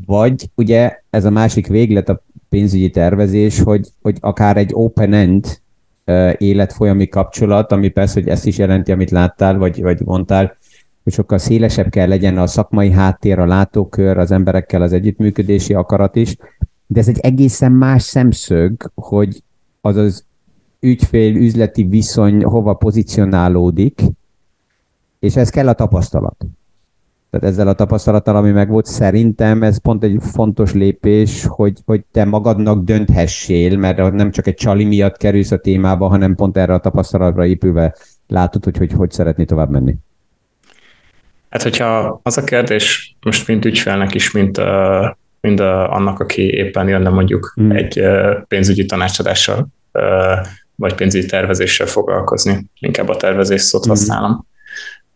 vagy 0.07 0.51
ugye 0.55 1.01
ez 1.11 1.25
a 1.25 1.31
másik 1.31 1.67
véglet 1.67 2.09
a 2.09 2.23
pénzügyi 2.49 2.91
tervezés, 2.91 3.61
hogy, 3.61 3.89
hogy 4.03 4.17
akár 4.21 4.57
egy 4.57 4.71
open-end 4.73 5.61
életfolyami 6.39 7.09
kapcsolat, 7.09 7.73
ami 7.73 7.89
persze, 7.89 8.21
hogy 8.21 8.29
ezt 8.29 8.47
is 8.47 8.59
jelenti, 8.59 8.93
amit 8.93 9.11
láttál, 9.11 9.59
vagy, 9.59 9.83
vagy 9.83 10.01
mondtál, 10.05 10.57
hogy 11.05 11.13
sokkal 11.13 11.39
szélesebb 11.39 11.91
kell 11.91 12.09
legyen 12.09 12.39
a 12.39 12.47
szakmai 12.47 12.91
háttér, 12.91 13.39
a 13.39 13.47
látókör, 13.47 14.19
az 14.19 14.31
emberekkel 14.31 14.83
az 14.83 14.93
együttműködési 14.93 15.75
akarat 15.75 16.17
is, 16.17 16.37
de 16.87 17.01
ez 17.01 17.09
egy 17.09 17.19
egészen 17.19 17.73
más 17.73 18.03
szemszög, 18.03 18.91
hogy 18.95 19.43
az 19.81 19.97
az 19.97 20.25
ügyfél 20.81 21.37
üzleti 21.37 21.85
viszony 21.85 22.45
hova 22.45 22.75
pozícionálódik, 22.75 24.03
és 25.27 25.37
ez 25.37 25.51
kell 25.51 25.69
a 25.69 25.73
tapasztalat. 25.73 26.47
Tehát 27.31 27.47
ezzel 27.47 27.69
a 27.69 27.73
tapasztalattal, 27.73 28.37
ami 28.37 28.51
meg 28.51 28.69
volt, 28.69 28.87
szerintem 28.87 29.63
ez 29.63 29.81
pont 29.81 30.05
egy 30.05 30.19
fontos 30.21 30.73
lépés, 30.73 31.45
hogy, 31.47 31.79
hogy 31.85 32.01
te 32.13 32.25
magadnak 32.25 32.85
dönthessél, 32.85 33.77
mert 33.77 34.13
nem 34.13 34.31
csak 34.31 34.47
egy 34.47 34.55
csali 34.55 34.85
miatt 34.85 35.17
kerülsz 35.17 35.51
a 35.51 35.59
témába, 35.59 36.09
hanem 36.09 36.35
pont 36.35 36.57
erre 36.57 36.75
a 36.75 36.79
tapasztalatra 36.79 37.47
épülve 37.47 37.97
látod, 38.27 38.65
hogy 38.65 38.77
hogy, 38.77 38.93
hogy 38.93 39.11
szeretné 39.11 39.45
tovább 39.45 39.71
menni. 39.71 39.97
Hát, 41.49 41.63
hogyha 41.63 42.21
az 42.23 42.39
a 42.39 42.45
kérdés 42.45 43.17
most 43.21 43.47
mint 43.47 43.65
ügyfelnek 43.65 44.15
is, 44.15 44.31
mint, 44.31 44.59
uh, 44.59 45.95
annak, 45.95 46.21
aki 46.21 46.43
éppen 46.43 46.89
jönne 46.89 47.09
mondjuk 47.09 47.55
mm. 47.61 47.71
egy 47.71 48.03
pénzügyi 48.49 48.85
tanácsadással, 48.85 49.67
vagy 50.75 50.95
pénzügyi 50.95 51.27
tervezéssel 51.27 51.87
foglalkozni, 51.87 52.67
inkább 52.79 53.09
a 53.09 53.17
tervezés 53.17 53.61
szót 53.61 53.87
mm. 53.87 53.89
használom 53.89 54.47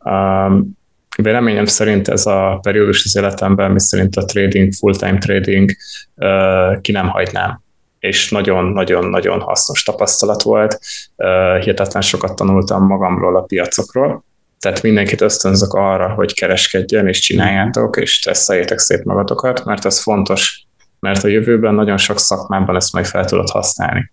Um, 0.05 0.79
véleményem 1.23 1.65
szerint 1.65 2.09
ez 2.09 2.27
a 2.27 2.59
periódus 2.63 3.05
az 3.05 3.17
életemben, 3.17 3.71
mi 3.71 3.81
szerint 3.81 4.17
a 4.17 4.25
trading, 4.25 4.73
full-time 4.73 5.19
trading 5.19 5.71
uh, 6.17 6.81
ki 6.81 6.93
nem 6.93 7.09
hagynám 7.09 7.63
és 7.99 8.31
nagyon-nagyon-nagyon 8.31 9.41
hasznos 9.41 9.83
tapasztalat 9.83 10.43
volt. 10.43 10.79
Uh, 11.17 11.59
hihetetlen 11.63 12.03
sokat 12.03 12.37
tanultam 12.37 12.87
magamról, 12.87 13.37
a 13.37 13.41
piacokról, 13.41 14.25
tehát 14.61 14.83
mindenkit 14.83 15.21
ösztönzök 15.21 15.73
arra, 15.73 16.09
hogy 16.09 16.35
kereskedjen 16.35 17.09
és 17.09 17.19
csináljátok, 17.19 17.97
és 17.97 18.13
stresszeljétek 18.13 18.79
szép 18.79 19.05
magatokat, 19.05 19.65
mert 19.65 19.85
ez 19.85 20.03
fontos, 20.03 20.65
mert 20.99 21.25
a 21.25 21.29
jövőben 21.29 21.75
nagyon 21.75 21.97
sok 21.97 22.19
szakmában 22.19 22.77
ezt 22.77 22.93
majd 22.93 23.07
fel 23.07 23.25
tudod 23.25 23.51
használni. 23.51 24.13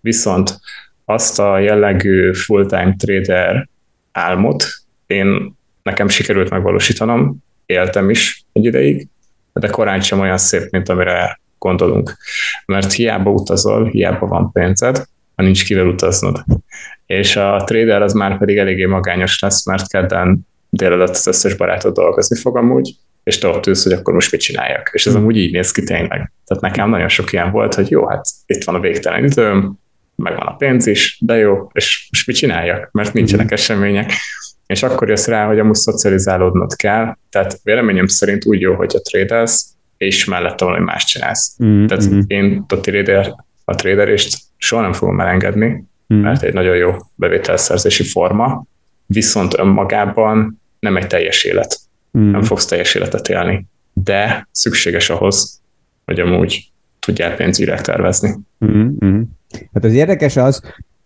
Viszont 0.00 0.60
azt 1.04 1.38
a 1.38 1.58
jellegű 1.58 2.32
full-time 2.32 2.94
trader 2.98 3.68
álmot, 4.12 4.66
én 5.06 5.56
nekem 5.82 6.08
sikerült 6.08 6.50
megvalósítanom, 6.50 7.36
éltem 7.66 8.10
is 8.10 8.44
egy 8.52 8.64
ideig, 8.64 9.08
de 9.52 9.68
korán 9.68 10.00
sem 10.00 10.20
olyan 10.20 10.38
szép, 10.38 10.70
mint 10.70 10.88
amire 10.88 11.40
gondolunk. 11.58 12.16
Mert 12.66 12.92
hiába 12.92 13.30
utazol, 13.30 13.88
hiába 13.88 14.26
van 14.26 14.52
pénzed, 14.52 14.96
ha 15.36 15.42
nincs 15.42 15.64
kivel 15.64 15.86
utaznod. 15.86 16.44
És 17.06 17.36
a 17.36 17.62
trader 17.64 18.02
az 18.02 18.12
már 18.12 18.38
pedig 18.38 18.56
eléggé 18.56 18.84
magányos 18.84 19.38
lesz, 19.38 19.66
mert 19.66 19.88
kedden 19.88 20.46
délelőtt 20.70 21.08
az 21.08 21.26
összes 21.26 21.54
barátod 21.54 21.94
dolgozni 21.94 22.36
fog 22.36 22.56
amúgy, 22.56 22.94
és 23.24 23.38
te 23.38 23.48
ott 23.48 23.66
ülsz, 23.66 23.82
hogy 23.82 23.92
akkor 23.92 24.14
most 24.14 24.32
mit 24.32 24.40
csináljak. 24.40 24.90
És 24.92 25.06
ez 25.06 25.12
hmm. 25.12 25.20
amúgy 25.20 25.36
így 25.36 25.52
néz 25.52 25.70
ki 25.70 25.82
tényleg. 25.82 26.32
Tehát 26.44 26.62
nekem 26.62 26.90
nagyon 26.90 27.08
sok 27.08 27.32
ilyen 27.32 27.50
volt, 27.50 27.74
hogy 27.74 27.90
jó, 27.90 28.08
hát 28.08 28.26
itt 28.46 28.64
van 28.64 28.74
a 28.74 28.80
végtelen 28.80 29.24
időm, 29.24 29.78
megvan 30.16 30.46
a 30.46 30.56
pénz 30.56 30.86
is, 30.86 31.18
de 31.20 31.36
jó, 31.36 31.70
és 31.72 32.08
most 32.10 32.26
mit 32.26 32.36
csináljak, 32.36 32.88
mert 32.92 33.12
nincsenek 33.12 33.46
hmm. 33.46 33.54
események 33.54 34.12
és 34.66 34.82
akkor 34.82 35.08
jössz 35.08 35.26
rá, 35.26 35.46
hogy 35.46 35.58
amúgy 35.58 35.74
szocializálódnod 35.74 36.76
kell, 36.76 37.16
tehát 37.30 37.60
véleményem 37.62 38.06
szerint 38.06 38.46
úgy 38.46 38.60
jó, 38.60 38.74
hogy 38.74 38.94
a 38.96 39.00
trédelsz, 39.00 39.74
és 39.96 40.24
mellette 40.24 40.64
valami 40.64 40.84
más 40.84 41.04
csinálsz. 41.04 41.56
Mm-hmm. 41.64 41.86
Tehát 41.86 42.04
mm-hmm. 42.04 42.20
én 42.26 42.64
a 42.68 42.80
trader, 42.80 43.34
a 43.64 43.74
traderést 43.74 44.38
soha 44.56 44.82
nem 44.82 44.92
fogom 44.92 45.20
elengedni, 45.20 45.66
mm-hmm. 45.66 46.22
mert 46.22 46.42
egy 46.42 46.52
nagyon 46.52 46.76
jó 46.76 46.96
bevételszerzési 47.14 48.04
forma, 48.04 48.66
viszont 49.06 49.58
önmagában 49.58 50.60
nem 50.80 50.96
egy 50.96 51.06
teljes 51.06 51.44
élet. 51.44 51.78
Mm-hmm. 52.18 52.30
Nem 52.30 52.42
fogsz 52.42 52.66
teljes 52.66 52.94
életet 52.94 53.28
élni, 53.28 53.66
de 53.92 54.48
szükséges 54.50 55.10
ahhoz, 55.10 55.60
hogy 56.04 56.20
amúgy 56.20 56.72
tudjál 56.98 57.36
pénzügyre 57.36 57.80
tervezni. 57.80 58.34
Mm-hmm. 58.64 59.22
Hát 59.72 59.84
az 59.84 59.92
érdekes 59.92 60.36
az, 60.36 60.62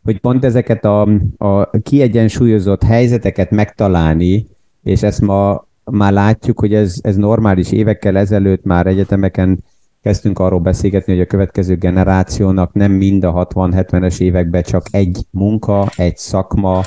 hogy 0.08 0.20
pont 0.20 0.44
ezeket 0.44 0.84
a, 0.84 1.08
a 1.36 1.70
kiegyensúlyozott 1.82 2.82
helyzeteket 2.82 3.50
megtalálni, 3.50 4.46
és 4.82 5.02
ezt 5.02 5.20
ma 5.20 5.66
már 5.84 6.12
látjuk, 6.12 6.60
hogy 6.60 6.74
ez, 6.74 6.98
ez 7.02 7.16
normális. 7.16 7.72
Évekkel 7.72 8.16
ezelőtt 8.16 8.64
már 8.64 8.86
egyetemeken 8.86 9.64
kezdtünk 10.02 10.38
arról 10.38 10.60
beszélgetni, 10.60 11.12
hogy 11.12 11.22
a 11.22 11.26
következő 11.26 11.76
generációnak 11.76 12.72
nem 12.72 12.92
mind 12.92 13.24
a 13.24 13.46
60-70-es 13.46 14.20
években 14.20 14.62
csak 14.62 14.86
egy 14.90 15.18
munka, 15.30 15.88
egy 15.96 16.16
szakma, 16.16 16.82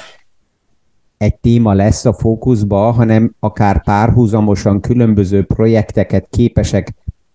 egy 1.17 1.35
téma 1.35 1.73
lesz 1.73 2.05
a 2.05 2.13
fókuszba, 2.13 2.91
hanem 2.91 3.35
akár 3.39 3.83
párhuzamosan 3.83 4.79
különböző 4.79 5.43
projekteket 5.43 6.27
képesek 6.29 6.93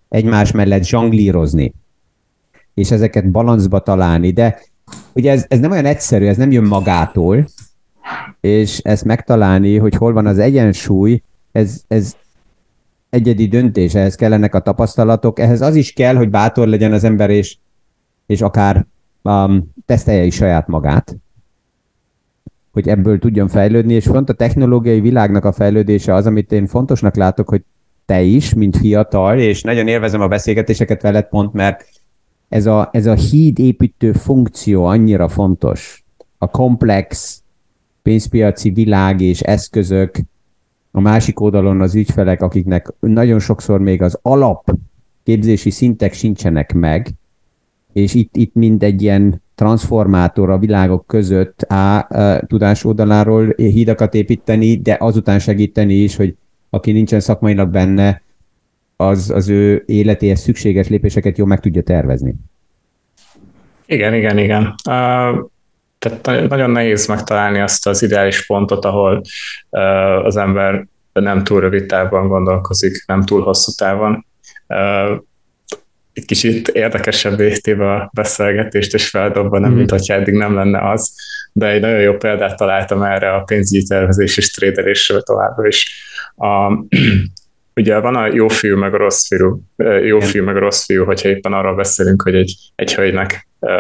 egymás 0.09 0.53
mellett 0.53 0.85
zsanglírozni, 0.85 1.75
és 2.75 2.91
ezeket 2.91 3.31
balancba 3.31 3.81
találni. 3.81 4.31
De 4.31 4.59
ugye 5.13 5.31
ez, 5.31 5.45
ez 5.49 5.59
nem 5.59 5.71
olyan 5.71 5.85
egyszerű, 5.85 6.27
ez 6.27 6.37
nem 6.37 6.51
jön 6.51 6.65
magától, 6.65 7.47
és 8.41 8.79
ezt 8.79 9.05
megtalálni, 9.05 9.79
hogy 9.79 9.95
hol 9.95 10.13
van 10.13 10.27
az 10.27 10.39
egyensúly, 10.39 11.23
ez, 11.53 11.83
ez 11.89 12.17
egyedi 13.11 13.47
döntés, 13.47 13.95
ehhez 13.95 14.15
kellenek 14.15 14.55
a 14.55 14.61
tapasztalatok, 14.61 15.39
ehhez 15.39 15.61
az 15.61 15.75
is 15.75 15.93
kell, 15.93 16.15
hogy 16.15 16.31
bátor 16.31 16.69
legyen 16.69 16.93
az 16.93 17.05
ember, 17.05 17.31
és, 17.31 17.57
és 18.27 18.41
akár 18.41 18.87
um, 19.23 19.71
tesztelje 19.87 20.25
is 20.25 20.35
saját 20.35 20.67
magát, 20.67 21.17
hogy 22.73 22.89
ebből 22.89 23.19
tudjon 23.19 23.49
fejlődni, 23.49 23.95
és 23.95 24.07
pont 24.07 24.29
a 24.29 24.33
technológiai 24.33 25.01
világnak 25.01 25.45
a 25.45 25.53
fejlődése 25.53 26.15
az, 26.15 26.27
amit 26.27 26.53
én 26.53 26.67
fontosnak 26.67 27.17
látok, 27.17 27.49
hogy 27.49 27.63
te 28.07 28.23
is, 28.23 28.55
mint 28.55 28.77
fiatal, 28.77 29.39
és 29.39 29.63
nagyon 29.63 29.89
élvezem 29.89 30.21
a 30.21 30.29
beszélgetéseket 30.29 31.03
veled 31.03 31.29
pont, 31.29 31.53
mert 31.53 31.89
ez 32.49 32.67
a, 32.67 32.89
ez 32.93 33.07
a 33.07 33.15
híd 33.15 33.59
építő 33.59 34.13
funkció 34.13 34.85
annyira 34.85 35.29
fontos. 35.29 36.05
A 36.39 36.51
komplex 36.51 37.43
pénzpiaci 38.03 38.71
világ 38.71 39.21
és 39.21 39.41
eszközök, 39.41 40.19
a 40.91 41.01
másik 41.01 41.41
oldalon 41.41 41.81
az 41.81 41.95
ügyfelek, 41.95 42.43
akiknek 42.43 42.93
nagyon 43.01 43.39
sokszor 43.39 43.81
még 43.81 44.03
az 44.03 44.19
alap 44.23 44.71
képzési 45.23 45.71
szintek 45.71 46.13
sincsenek 46.13 46.73
meg, 46.73 47.11
és 47.93 48.15
itt, 48.15 48.37
itt 48.37 48.55
mind 48.55 48.83
egy 48.83 49.03
ilyen 49.03 49.43
transformátor 49.55 50.51
a 50.51 50.59
világok 50.59 51.07
között 51.07 51.63
a 51.63 52.09
tudás 52.47 52.85
oldaláról 52.85 53.55
hídakat 53.57 54.15
építeni, 54.15 54.77
de 54.77 54.97
azután 55.01 55.39
segíteni 55.39 55.95
is, 55.95 56.17
hogy 56.17 56.37
aki 56.71 56.93
nincsen 56.93 57.21
szakmailag 57.21 57.69
benne, 57.69 58.23
az 58.97 59.31
az 59.31 59.49
ő 59.49 59.83
életéhez 59.87 60.41
szükséges 60.41 60.89
lépéseket 60.89 61.39
jól 61.39 61.47
meg 61.47 61.61
tudja 61.61 61.83
tervezni. 61.83 62.35
Igen, 63.87 64.15
igen, 64.15 64.39
igen. 64.39 64.63
Uh, 64.63 65.49
tehát 65.99 66.49
nagyon 66.49 66.71
nehéz 66.71 67.07
megtalálni 67.07 67.61
azt 67.61 67.87
az 67.87 68.03
ideális 68.03 68.47
pontot, 68.47 68.85
ahol 68.85 69.23
uh, 69.71 70.25
az 70.25 70.37
ember 70.37 70.87
nem 71.13 71.45
túl 71.45 71.61
rövid 71.61 71.87
távon 71.87 72.29
gondolkozik, 72.29 73.05
nem 73.07 73.23
túl 73.23 73.43
hosszú 73.43 73.73
távon. 73.77 74.27
Uh, 74.69 75.25
egy 76.13 76.25
kicsit 76.25 76.69
érdekesebbé 76.69 77.53
téve 77.53 77.95
a 77.95 78.11
beszélgetést, 78.15 78.95
és 78.95 79.09
feldobva, 79.09 79.59
nem, 79.59 79.73
mm. 79.73 79.77
mint 79.77 79.91
hogyha 79.91 80.15
eddig 80.15 80.35
nem 80.35 80.55
lenne 80.55 80.91
az, 80.91 81.15
de 81.53 81.67
egy 81.67 81.81
nagyon 81.81 82.01
jó 82.01 82.17
példát 82.17 82.57
találtam 82.57 83.03
erre 83.03 83.35
a 83.35 83.43
pénzügyi 83.43 83.87
tervezés 83.87 84.37
és 84.37 84.51
trédelésről 84.51 85.23
továbbra 85.23 85.67
is. 85.67 86.03
A, 86.37 86.73
ugye 87.77 87.99
van 87.99 88.17
a 88.17 88.27
jó 88.27 88.49
fiú, 88.49 88.79
meg 88.79 88.95
a 88.95 88.97
rossz 88.97 89.27
fiú, 89.27 89.63
jó 90.03 90.21
fiú, 90.21 90.45
meg 90.45 90.57
a 90.57 90.59
rossz 90.59 90.85
fiú, 90.85 91.05
hogyha 91.05 91.29
éppen 91.29 91.53
arról 91.53 91.75
beszélünk, 91.75 92.23
hogy 92.23 92.35
egy, 92.35 92.55
egy 92.75 92.95
hölgynek 92.95 93.49
uh, 93.59 93.71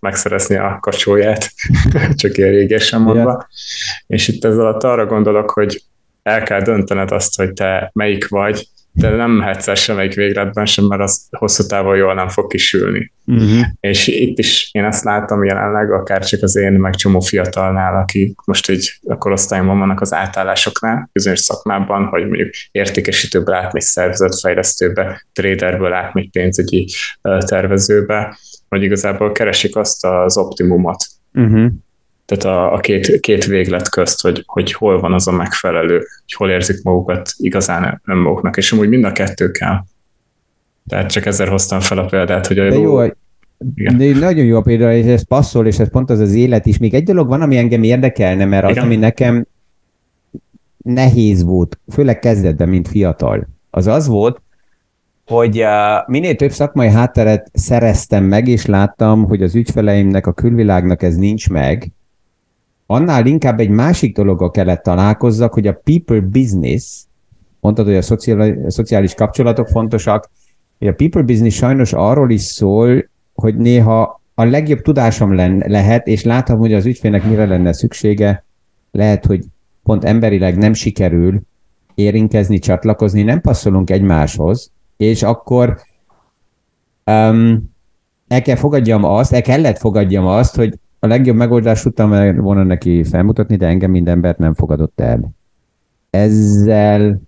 megszerezni 0.00 0.56
a 0.56 0.78
kacsóját, 0.80 1.50
csak 2.20 2.36
ilyen 2.36 2.50
régesen 2.50 3.00
mondva. 3.00 3.30
Igen. 3.30 3.46
És 4.06 4.28
itt 4.28 4.44
ezzel 4.44 4.60
alatt 4.60 4.82
arra 4.82 5.06
gondolok, 5.06 5.50
hogy 5.50 5.82
el 6.22 6.42
kell 6.42 6.62
döntened 6.62 7.10
azt, 7.10 7.36
hogy 7.36 7.52
te 7.52 7.90
melyik 7.94 8.28
vagy, 8.28 8.68
de 8.98 9.10
nem 9.10 9.30
mehetsz 9.30 9.68
el 9.68 9.74
semmelyik 9.74 10.14
végletben 10.14 10.66
sem, 10.66 10.84
mert 10.84 11.02
az 11.02 11.26
hosszú 11.30 11.66
távon 11.66 11.96
jól 11.96 12.14
nem 12.14 12.28
fog 12.28 12.46
kisülni. 12.46 13.12
Uh-huh. 13.26 13.66
És 13.80 14.06
itt 14.06 14.38
is 14.38 14.68
én 14.72 14.84
ezt 14.84 15.04
látom 15.04 15.44
jelenleg, 15.44 15.92
akár 15.92 16.24
csak 16.24 16.42
az 16.42 16.56
én, 16.56 16.72
meg 16.72 16.94
csomó 16.94 17.20
fiatalnál, 17.20 18.02
aki 18.02 18.34
most 18.44 18.70
így 18.70 18.98
a 19.06 19.18
korosztályomban 19.18 19.78
vannak 19.78 20.00
az 20.00 20.12
átállásoknál, 20.12 21.08
bizonyos 21.12 21.38
szakmában, 21.38 22.04
hogy 22.04 22.26
mondjuk 22.26 22.50
értékesítőből 22.70 23.54
átmegy 23.54 23.82
szervezetfejlesztőbe, 23.82 25.26
traderből 25.32 25.92
átmegy 25.92 26.30
pénzügyi 26.30 26.88
tervezőbe, 27.38 28.38
hogy 28.68 28.82
igazából 28.82 29.32
keresik 29.32 29.76
azt 29.76 30.04
az 30.04 30.36
optimumot. 30.36 31.04
Uh-huh 31.32 31.70
tehát 32.28 32.56
a, 32.56 32.72
a 32.72 32.78
két, 32.78 33.20
két 33.20 33.44
véglet 33.44 33.88
közt, 33.88 34.22
hogy, 34.22 34.42
hogy 34.46 34.72
hol 34.72 35.00
van 35.00 35.12
az 35.12 35.28
a 35.28 35.32
megfelelő, 35.32 35.96
hogy 35.96 36.32
hol 36.32 36.50
érzik 36.50 36.82
magukat 36.82 37.32
igazán 37.36 38.02
önmaguknak, 38.04 38.56
és 38.56 38.72
amúgy 38.72 38.88
mind 38.88 39.04
a 39.04 39.12
kettő 39.12 39.50
kell. 39.50 39.84
Tehát 40.86 41.10
csak 41.10 41.26
ezzel 41.26 41.48
hoztam 41.48 41.80
fel 41.80 41.98
a 41.98 42.04
példát, 42.04 42.46
hogy 42.46 42.58
a 42.58 42.68
De 42.68 42.74
jó, 42.74 43.02
igen. 43.74 43.96
De 43.96 44.18
nagyon 44.18 44.44
jó 44.44 44.56
a 44.56 44.60
példa, 44.60 44.92
és 44.92 45.06
ez 45.06 45.26
passzol, 45.26 45.66
és 45.66 45.78
ez 45.78 45.90
pont 45.90 46.10
az 46.10 46.18
az 46.18 46.34
élet 46.34 46.66
is. 46.66 46.78
Még 46.78 46.94
egy 46.94 47.02
dolog 47.02 47.28
van, 47.28 47.42
ami 47.42 47.56
engem 47.56 47.82
érdekelne, 47.82 48.44
mert 48.44 48.64
az, 48.64 48.70
Igen. 48.70 48.84
ami 48.84 48.96
nekem 48.96 49.46
nehéz 50.76 51.42
volt, 51.42 51.78
főleg 51.92 52.18
kezdetben, 52.18 52.68
mint 52.68 52.88
fiatal, 52.88 53.48
az 53.70 53.86
az 53.86 54.06
volt, 54.06 54.42
hogy 55.26 55.62
uh, 55.62 55.68
minél 56.06 56.36
több 56.36 56.50
szakmai 56.50 56.88
hátteret 56.88 57.50
szereztem 57.52 58.24
meg, 58.24 58.48
és 58.48 58.66
láttam, 58.66 59.24
hogy 59.24 59.42
az 59.42 59.54
ügyfeleimnek, 59.54 60.26
a 60.26 60.32
külvilágnak 60.32 61.02
ez 61.02 61.16
nincs 61.16 61.50
meg, 61.50 61.92
annál 62.90 63.26
inkább 63.26 63.60
egy 63.60 63.68
másik 63.68 64.16
dologgal 64.16 64.50
kellett 64.50 64.82
találkozzak, 64.82 65.52
hogy 65.52 65.66
a 65.66 65.80
people 65.84 66.20
business, 66.20 67.04
mondtad, 67.60 67.86
hogy 67.86 67.96
a 67.96 68.02
szociális, 68.68 69.14
kapcsolatok 69.14 69.68
fontosak, 69.68 70.30
hogy 70.78 70.88
a 70.88 70.94
people 70.94 71.22
business 71.22 71.54
sajnos 71.54 71.92
arról 71.92 72.30
is 72.30 72.42
szól, 72.42 73.08
hogy 73.34 73.56
néha 73.56 74.20
a 74.34 74.44
legjobb 74.44 74.80
tudásom 74.80 75.34
len, 75.34 75.64
lehet, 75.66 76.06
és 76.06 76.24
látom, 76.24 76.58
hogy 76.58 76.74
az 76.74 76.86
ügyfélnek 76.86 77.24
mire 77.24 77.46
lenne 77.46 77.72
szüksége, 77.72 78.44
lehet, 78.90 79.26
hogy 79.26 79.44
pont 79.82 80.04
emberileg 80.04 80.56
nem 80.56 80.72
sikerül 80.72 81.40
érinkezni, 81.94 82.58
csatlakozni, 82.58 83.22
nem 83.22 83.40
passzolunk 83.40 83.90
egymáshoz, 83.90 84.70
és 84.96 85.22
akkor 85.22 85.80
um, 87.06 87.70
el 88.28 88.42
kell 88.42 88.56
fogadjam 88.56 89.04
azt, 89.04 89.32
el 89.32 89.42
kellett 89.42 89.78
fogadjam 89.78 90.26
azt, 90.26 90.56
hogy 90.56 90.78
a 90.98 91.06
legjobb 91.06 91.36
megoldás 91.36 91.84
után 91.84 92.36
volna 92.36 92.62
neki 92.62 93.04
felmutatni, 93.04 93.56
de 93.56 93.66
engem 93.66 93.90
minden 93.90 94.14
embert 94.14 94.38
nem 94.38 94.54
fogadott 94.54 95.00
el. 95.00 95.30
Ezzel, 96.10 97.20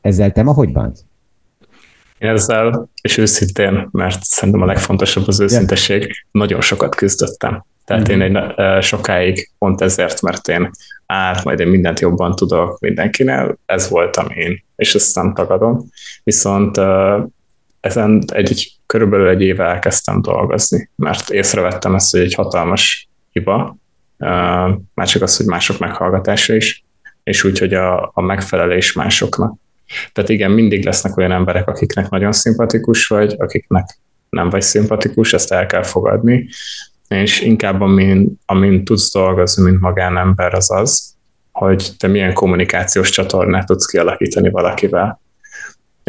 ezzel 0.00 0.32
te 0.32 0.42
ma 0.42 0.52
hogy 0.52 0.72
bánsz? 0.72 1.04
Én 2.18 2.30
ezzel, 2.30 2.88
és 3.02 3.16
őszintén, 3.16 3.88
mert 3.90 4.22
szerintem 4.22 4.62
a 4.62 4.66
legfontosabb 4.66 5.28
az 5.28 5.40
őszintesség, 5.40 6.00
yeah. 6.00 6.12
nagyon 6.30 6.60
sokat 6.60 6.94
küzdöttem. 6.94 7.64
Tehát 7.84 8.10
mm-hmm. 8.10 8.20
én 8.20 8.36
egy, 8.36 8.82
sokáig 8.82 9.50
pont 9.58 9.80
ezért, 9.80 10.22
mert 10.22 10.48
én 10.48 10.70
át, 11.06 11.44
majd 11.44 11.60
én 11.60 11.68
mindent 11.68 12.00
jobban 12.00 12.34
tudok 12.34 12.78
mindenkinél, 12.80 13.58
ez 13.66 13.88
voltam 13.88 14.26
én, 14.28 14.64
és 14.76 14.94
ezt 14.94 15.14
nem 15.14 15.34
tagadom. 15.34 15.88
Viszont 16.24 16.76
ezen 17.80 18.22
egy 18.26 18.72
körülbelül 18.86 19.28
egy 19.28 19.42
éve 19.42 19.64
elkezdtem 19.64 20.22
dolgozni, 20.22 20.90
mert 20.96 21.30
észrevettem 21.30 21.94
ezt, 21.94 22.10
hogy 22.10 22.20
egy 22.20 22.34
hatalmas 22.34 23.08
hiba, 23.30 23.76
már 24.94 25.06
csak 25.06 25.22
az, 25.22 25.36
hogy 25.36 25.46
mások 25.46 25.78
meghallgatása 25.78 26.54
is, 26.54 26.84
és 27.22 27.44
úgy, 27.44 27.58
hogy 27.58 27.74
a, 27.74 28.10
a 28.14 28.20
megfelelés 28.20 28.92
másoknak. 28.92 29.54
Tehát 30.12 30.30
igen, 30.30 30.50
mindig 30.50 30.84
lesznek 30.84 31.16
olyan 31.16 31.32
emberek, 31.32 31.68
akiknek 31.68 32.08
nagyon 32.08 32.32
szimpatikus 32.32 33.06
vagy, 33.06 33.34
akiknek 33.38 33.98
nem 34.30 34.50
vagy 34.50 34.62
szimpatikus, 34.62 35.32
ezt 35.32 35.52
el 35.52 35.66
kell 35.66 35.82
fogadni, 35.82 36.48
és 37.08 37.40
inkább 37.40 37.80
amin, 37.80 38.38
amin 38.46 38.84
tudsz 38.84 39.12
dolgozni, 39.12 39.70
mint 39.70 39.80
magánember, 39.80 40.54
az 40.54 40.70
az, 40.70 41.14
hogy 41.52 41.90
te 41.98 42.06
milyen 42.06 42.32
kommunikációs 42.32 43.10
csatornát 43.10 43.66
tudsz 43.66 43.86
kialakítani 43.86 44.50
valakivel 44.50 45.20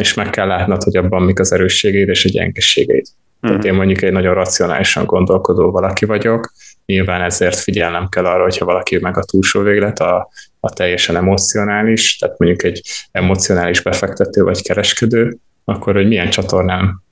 és 0.00 0.14
meg 0.14 0.30
kell 0.30 0.46
látnod, 0.46 0.82
hogy 0.82 0.96
abban 0.96 1.22
mik 1.22 1.38
az 1.38 1.52
erősségeid 1.52 2.08
és 2.08 2.24
a 2.24 2.28
gyengeségeid. 2.28 3.06
Mm. 3.46 3.48
Tehát 3.48 3.64
én 3.64 3.74
mondjuk 3.74 4.02
egy 4.02 4.12
nagyon 4.12 4.34
racionálisan 4.34 5.04
gondolkodó 5.04 5.70
valaki 5.70 6.04
vagyok, 6.04 6.52
nyilván 6.86 7.22
ezért 7.22 7.58
figyelnem 7.58 8.08
kell 8.08 8.26
arra, 8.26 8.42
hogyha 8.42 8.64
valaki 8.64 8.98
meg 8.98 9.16
a 9.16 9.24
túlsó 9.24 9.60
véglet, 9.60 9.98
a, 9.98 10.28
a 10.60 10.72
teljesen 10.72 11.16
emocionális, 11.16 12.18
tehát 12.18 12.38
mondjuk 12.38 12.62
egy 12.62 12.82
emocionális 13.10 13.82
befektető 13.82 14.42
vagy 14.42 14.62
kereskedő, 14.62 15.36
akkor 15.64 15.94
hogy 15.94 16.08
milyen 16.08 16.30
csatornán 16.30 17.02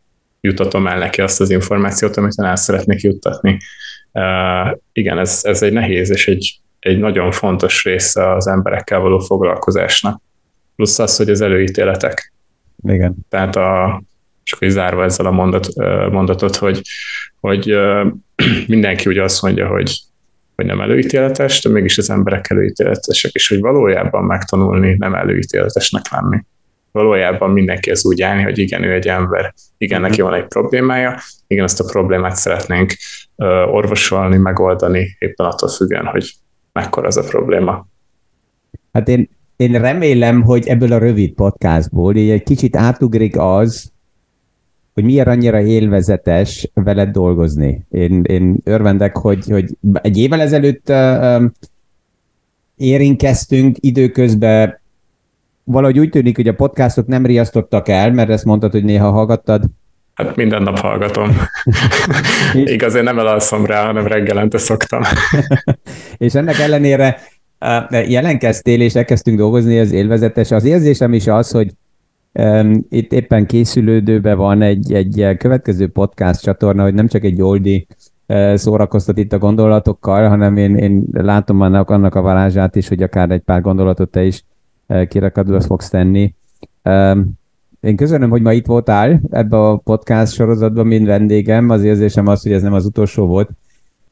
jutatom 0.40 0.86
el 0.86 0.98
neki 0.98 1.20
azt 1.20 1.40
az 1.40 1.50
információt, 1.50 2.16
amit 2.16 2.32
el 2.36 2.56
szeretnék 2.56 3.00
juttatni. 3.00 3.58
Uh, 4.12 4.78
igen, 4.92 5.18
ez, 5.18 5.40
ez 5.42 5.62
egy 5.62 5.72
nehéz 5.72 6.10
és 6.10 6.28
egy, 6.28 6.60
egy 6.78 6.98
nagyon 6.98 7.30
fontos 7.30 7.84
része 7.84 8.32
az 8.32 8.46
emberekkel 8.46 8.98
való 8.98 9.18
foglalkozásnak. 9.18 10.20
Plusz 10.76 10.98
az, 10.98 11.16
hogy 11.16 11.30
az 11.30 11.40
előítéletek. 11.40 12.32
Igen. 12.82 13.16
Tehát 13.28 13.56
a, 13.56 14.02
csak 14.42 14.58
hogy 14.58 14.68
zárva 14.68 15.04
ezzel 15.04 15.26
a 15.26 15.30
mondat, 15.30 15.66
mondatot, 16.10 16.56
hogy, 16.56 16.82
hogy 17.40 17.74
mindenki 18.66 19.08
ugye 19.08 19.22
azt 19.22 19.42
mondja, 19.42 19.66
hogy, 19.66 20.00
hogy 20.56 20.66
nem 20.66 20.80
előítéletes, 20.80 21.62
de 21.62 21.70
mégis 21.70 21.98
az 21.98 22.10
emberek 22.10 22.50
előítéletesek, 22.50 23.32
és 23.32 23.48
hogy 23.48 23.60
valójában 23.60 24.24
megtanulni 24.24 24.96
nem 24.98 25.14
előítéletesnek 25.14 26.10
lenni. 26.10 26.44
Valójában 26.92 27.50
mindenki 27.50 27.90
ez 27.90 28.06
úgy 28.06 28.22
állni, 28.22 28.42
hogy 28.42 28.58
igen, 28.58 28.82
ő 28.82 28.92
egy 28.92 29.08
ember, 29.08 29.54
igen, 29.78 30.00
neki 30.00 30.20
van 30.20 30.34
egy 30.34 30.46
problémája, 30.46 31.18
igen, 31.46 31.64
ezt 31.64 31.80
a 31.80 31.84
problémát 31.84 32.36
szeretnénk 32.36 32.94
orvosolni, 33.70 34.36
megoldani, 34.36 35.16
éppen 35.18 35.46
attól 35.46 35.68
függően, 35.68 36.06
hogy 36.06 36.32
mekkora 36.72 37.06
az 37.06 37.16
a 37.16 37.22
probléma. 37.22 37.86
Hát 38.92 39.08
én, 39.08 39.28
én 39.58 39.80
remélem, 39.80 40.42
hogy 40.42 40.66
ebből 40.66 40.92
a 40.92 40.98
rövid 40.98 41.32
podcastból 41.32 42.16
így 42.16 42.30
egy 42.30 42.42
kicsit 42.42 42.76
átugrik 42.76 43.38
az, 43.38 43.92
hogy 44.94 45.04
miért 45.04 45.26
annyira 45.26 45.60
élvezetes 45.60 46.70
veled 46.74 47.08
dolgozni. 47.10 47.86
Én, 47.90 48.22
én 48.22 48.56
örvendek, 48.64 49.16
hogy, 49.16 49.44
hogy 49.48 49.76
egy 50.02 50.18
évvel 50.18 50.40
ezelőtt 50.40 50.88
uh, 50.88 51.44
érinkeztünk 52.76 53.76
időközben 53.80 54.80
valahogy 55.64 55.98
úgy 55.98 56.10
tűnik, 56.10 56.36
hogy 56.36 56.48
a 56.48 56.54
podcastok 56.54 57.06
nem 57.06 57.26
riasztottak 57.26 57.88
el, 57.88 58.12
mert 58.12 58.30
ezt 58.30 58.44
mondtad, 58.44 58.72
hogy 58.72 58.84
néha 58.84 59.10
hallgattad. 59.10 59.64
Hát 60.14 60.36
minden 60.36 60.62
nap 60.62 60.78
hallgatom. 60.78 61.36
Igaz, 62.64 62.94
én 62.94 63.02
nem 63.02 63.18
elalszom 63.18 63.66
rá, 63.66 63.86
hanem 63.86 64.06
reggelente 64.06 64.58
szoktam. 64.58 65.02
és 66.16 66.34
ennek 66.34 66.58
ellenére 66.58 67.20
jelenkeztél, 67.90 68.80
és 68.80 68.94
elkezdtünk 68.94 69.38
dolgozni, 69.38 69.78
az 69.78 69.92
élvezetes. 69.92 70.50
Az 70.50 70.64
érzésem 70.64 71.12
is 71.12 71.26
az, 71.26 71.50
hogy 71.50 71.72
itt 72.88 73.12
éppen 73.12 73.46
készülődőben 73.46 74.36
van 74.36 74.62
egy, 74.62 74.92
egy 74.92 75.36
következő 75.38 75.88
podcast 75.88 76.42
csatorna, 76.42 76.82
hogy 76.82 76.94
nem 76.94 77.08
csak 77.08 77.24
egy 77.24 77.42
oldi 77.42 77.86
szórakoztat 78.54 79.18
itt 79.18 79.32
a 79.32 79.38
gondolatokkal, 79.38 80.28
hanem 80.28 80.56
én, 80.56 80.76
én 80.76 81.04
látom 81.12 81.60
annak, 81.60 81.90
annak 81.90 82.14
a 82.14 82.20
varázsát 82.20 82.76
is, 82.76 82.88
hogy 82.88 83.02
akár 83.02 83.30
egy 83.30 83.40
pár 83.40 83.60
gondolatot 83.60 84.10
te 84.10 84.24
is 84.24 84.44
kirakadva 85.08 85.60
fogsz 85.60 85.88
tenni. 85.88 86.34
Én 87.80 87.96
köszönöm, 87.96 88.30
hogy 88.30 88.42
ma 88.42 88.52
itt 88.52 88.66
voltál 88.66 89.20
ebbe 89.30 89.56
a 89.56 89.76
podcast 89.76 90.32
sorozatban, 90.32 90.86
mint 90.86 91.06
vendégem. 91.06 91.70
Az 91.70 91.84
érzésem 91.84 92.26
az, 92.26 92.42
hogy 92.42 92.52
ez 92.52 92.62
nem 92.62 92.72
az 92.72 92.84
utolsó 92.84 93.26
volt. 93.26 93.50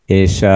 És 0.05 0.47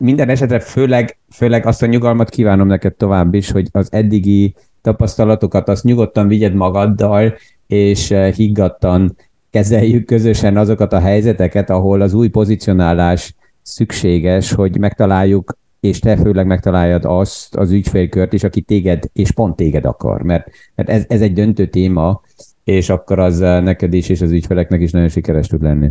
minden 0.00 0.28
esetre 0.28 0.60
főleg, 0.60 1.18
főleg 1.30 1.66
azt 1.66 1.82
a 1.82 1.86
nyugalmat 1.86 2.30
kívánom 2.30 2.66
neked 2.66 2.94
tovább 2.94 3.34
is, 3.34 3.50
hogy 3.50 3.68
az 3.72 3.92
eddigi 3.92 4.54
tapasztalatokat 4.82 5.68
azt 5.68 5.84
nyugodtan 5.84 6.28
vigyed 6.28 6.54
magaddal, 6.54 7.34
és 7.66 8.10
eh, 8.10 8.32
higgadtan 8.32 9.16
kezeljük 9.50 10.04
közösen 10.04 10.56
azokat 10.56 10.92
a 10.92 11.00
helyzeteket, 11.00 11.70
ahol 11.70 12.00
az 12.00 12.14
új 12.14 12.28
pozicionálás 12.28 13.34
szükséges, 13.62 14.52
hogy 14.52 14.78
megtaláljuk, 14.78 15.56
és 15.80 15.98
te 15.98 16.16
főleg 16.16 16.46
megtaláljad 16.46 17.04
azt 17.04 17.56
az 17.56 17.70
ügyfélkört 17.70 18.32
is, 18.32 18.44
aki 18.44 18.60
téged, 18.60 19.04
és 19.12 19.30
pont 19.30 19.56
téged 19.56 19.84
akar, 19.84 20.22
mert, 20.22 20.50
mert 20.74 20.88
ez, 20.88 21.04
ez 21.08 21.20
egy 21.20 21.32
döntő 21.32 21.66
téma, 21.66 22.20
és 22.64 22.88
akkor 22.88 23.18
az 23.18 23.40
eh, 23.40 23.62
neked 23.62 23.92
is, 23.94 24.08
és 24.08 24.20
az 24.20 24.30
ügyfeleknek 24.30 24.80
is 24.80 24.90
nagyon 24.90 25.08
sikeres 25.08 25.46
tud 25.46 25.62
lenni. 25.62 25.90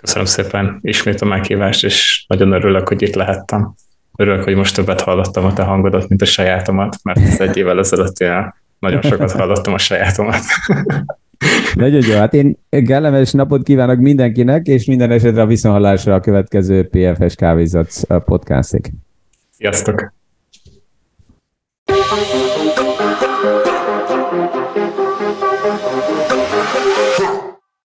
Köszönöm 0.00 0.24
szépen 0.24 0.78
ismét 0.80 1.20
a 1.20 1.24
meghívást, 1.24 1.84
és 1.84 2.24
nagyon 2.28 2.52
örülök, 2.52 2.88
hogy 2.88 3.02
itt 3.02 3.14
lehettem. 3.14 3.74
Örülök, 4.16 4.44
hogy 4.44 4.54
most 4.54 4.74
többet 4.74 5.00
hallottam 5.00 5.44
a 5.44 5.52
te 5.52 5.62
hangodat, 5.62 6.08
mint 6.08 6.22
a 6.22 6.24
sajátomat, 6.24 6.96
mert 7.02 7.18
ez 7.18 7.40
egy 7.40 7.56
évvel 7.56 7.78
ezelőtt 7.78 8.18
én 8.18 8.54
nagyon 8.78 9.02
sokat 9.02 9.32
hallottam 9.32 9.72
a 9.74 9.78
sajátomat. 9.78 10.42
Nagyon 11.74 12.04
jó, 12.06 12.14
hát 12.14 12.34
én 12.34 12.58
kellemes 12.86 13.32
napot 13.32 13.62
kívánok 13.62 13.98
mindenkinek, 13.98 14.66
és 14.66 14.84
minden 14.84 15.10
esetre 15.10 15.42
a 15.42 15.46
viszonhallásra 15.46 16.14
a 16.14 16.20
következő 16.20 16.88
PFS 16.88 17.34
Kávézat 17.34 18.06
podcastig. 18.24 18.90
Sziasztok! 19.50 20.12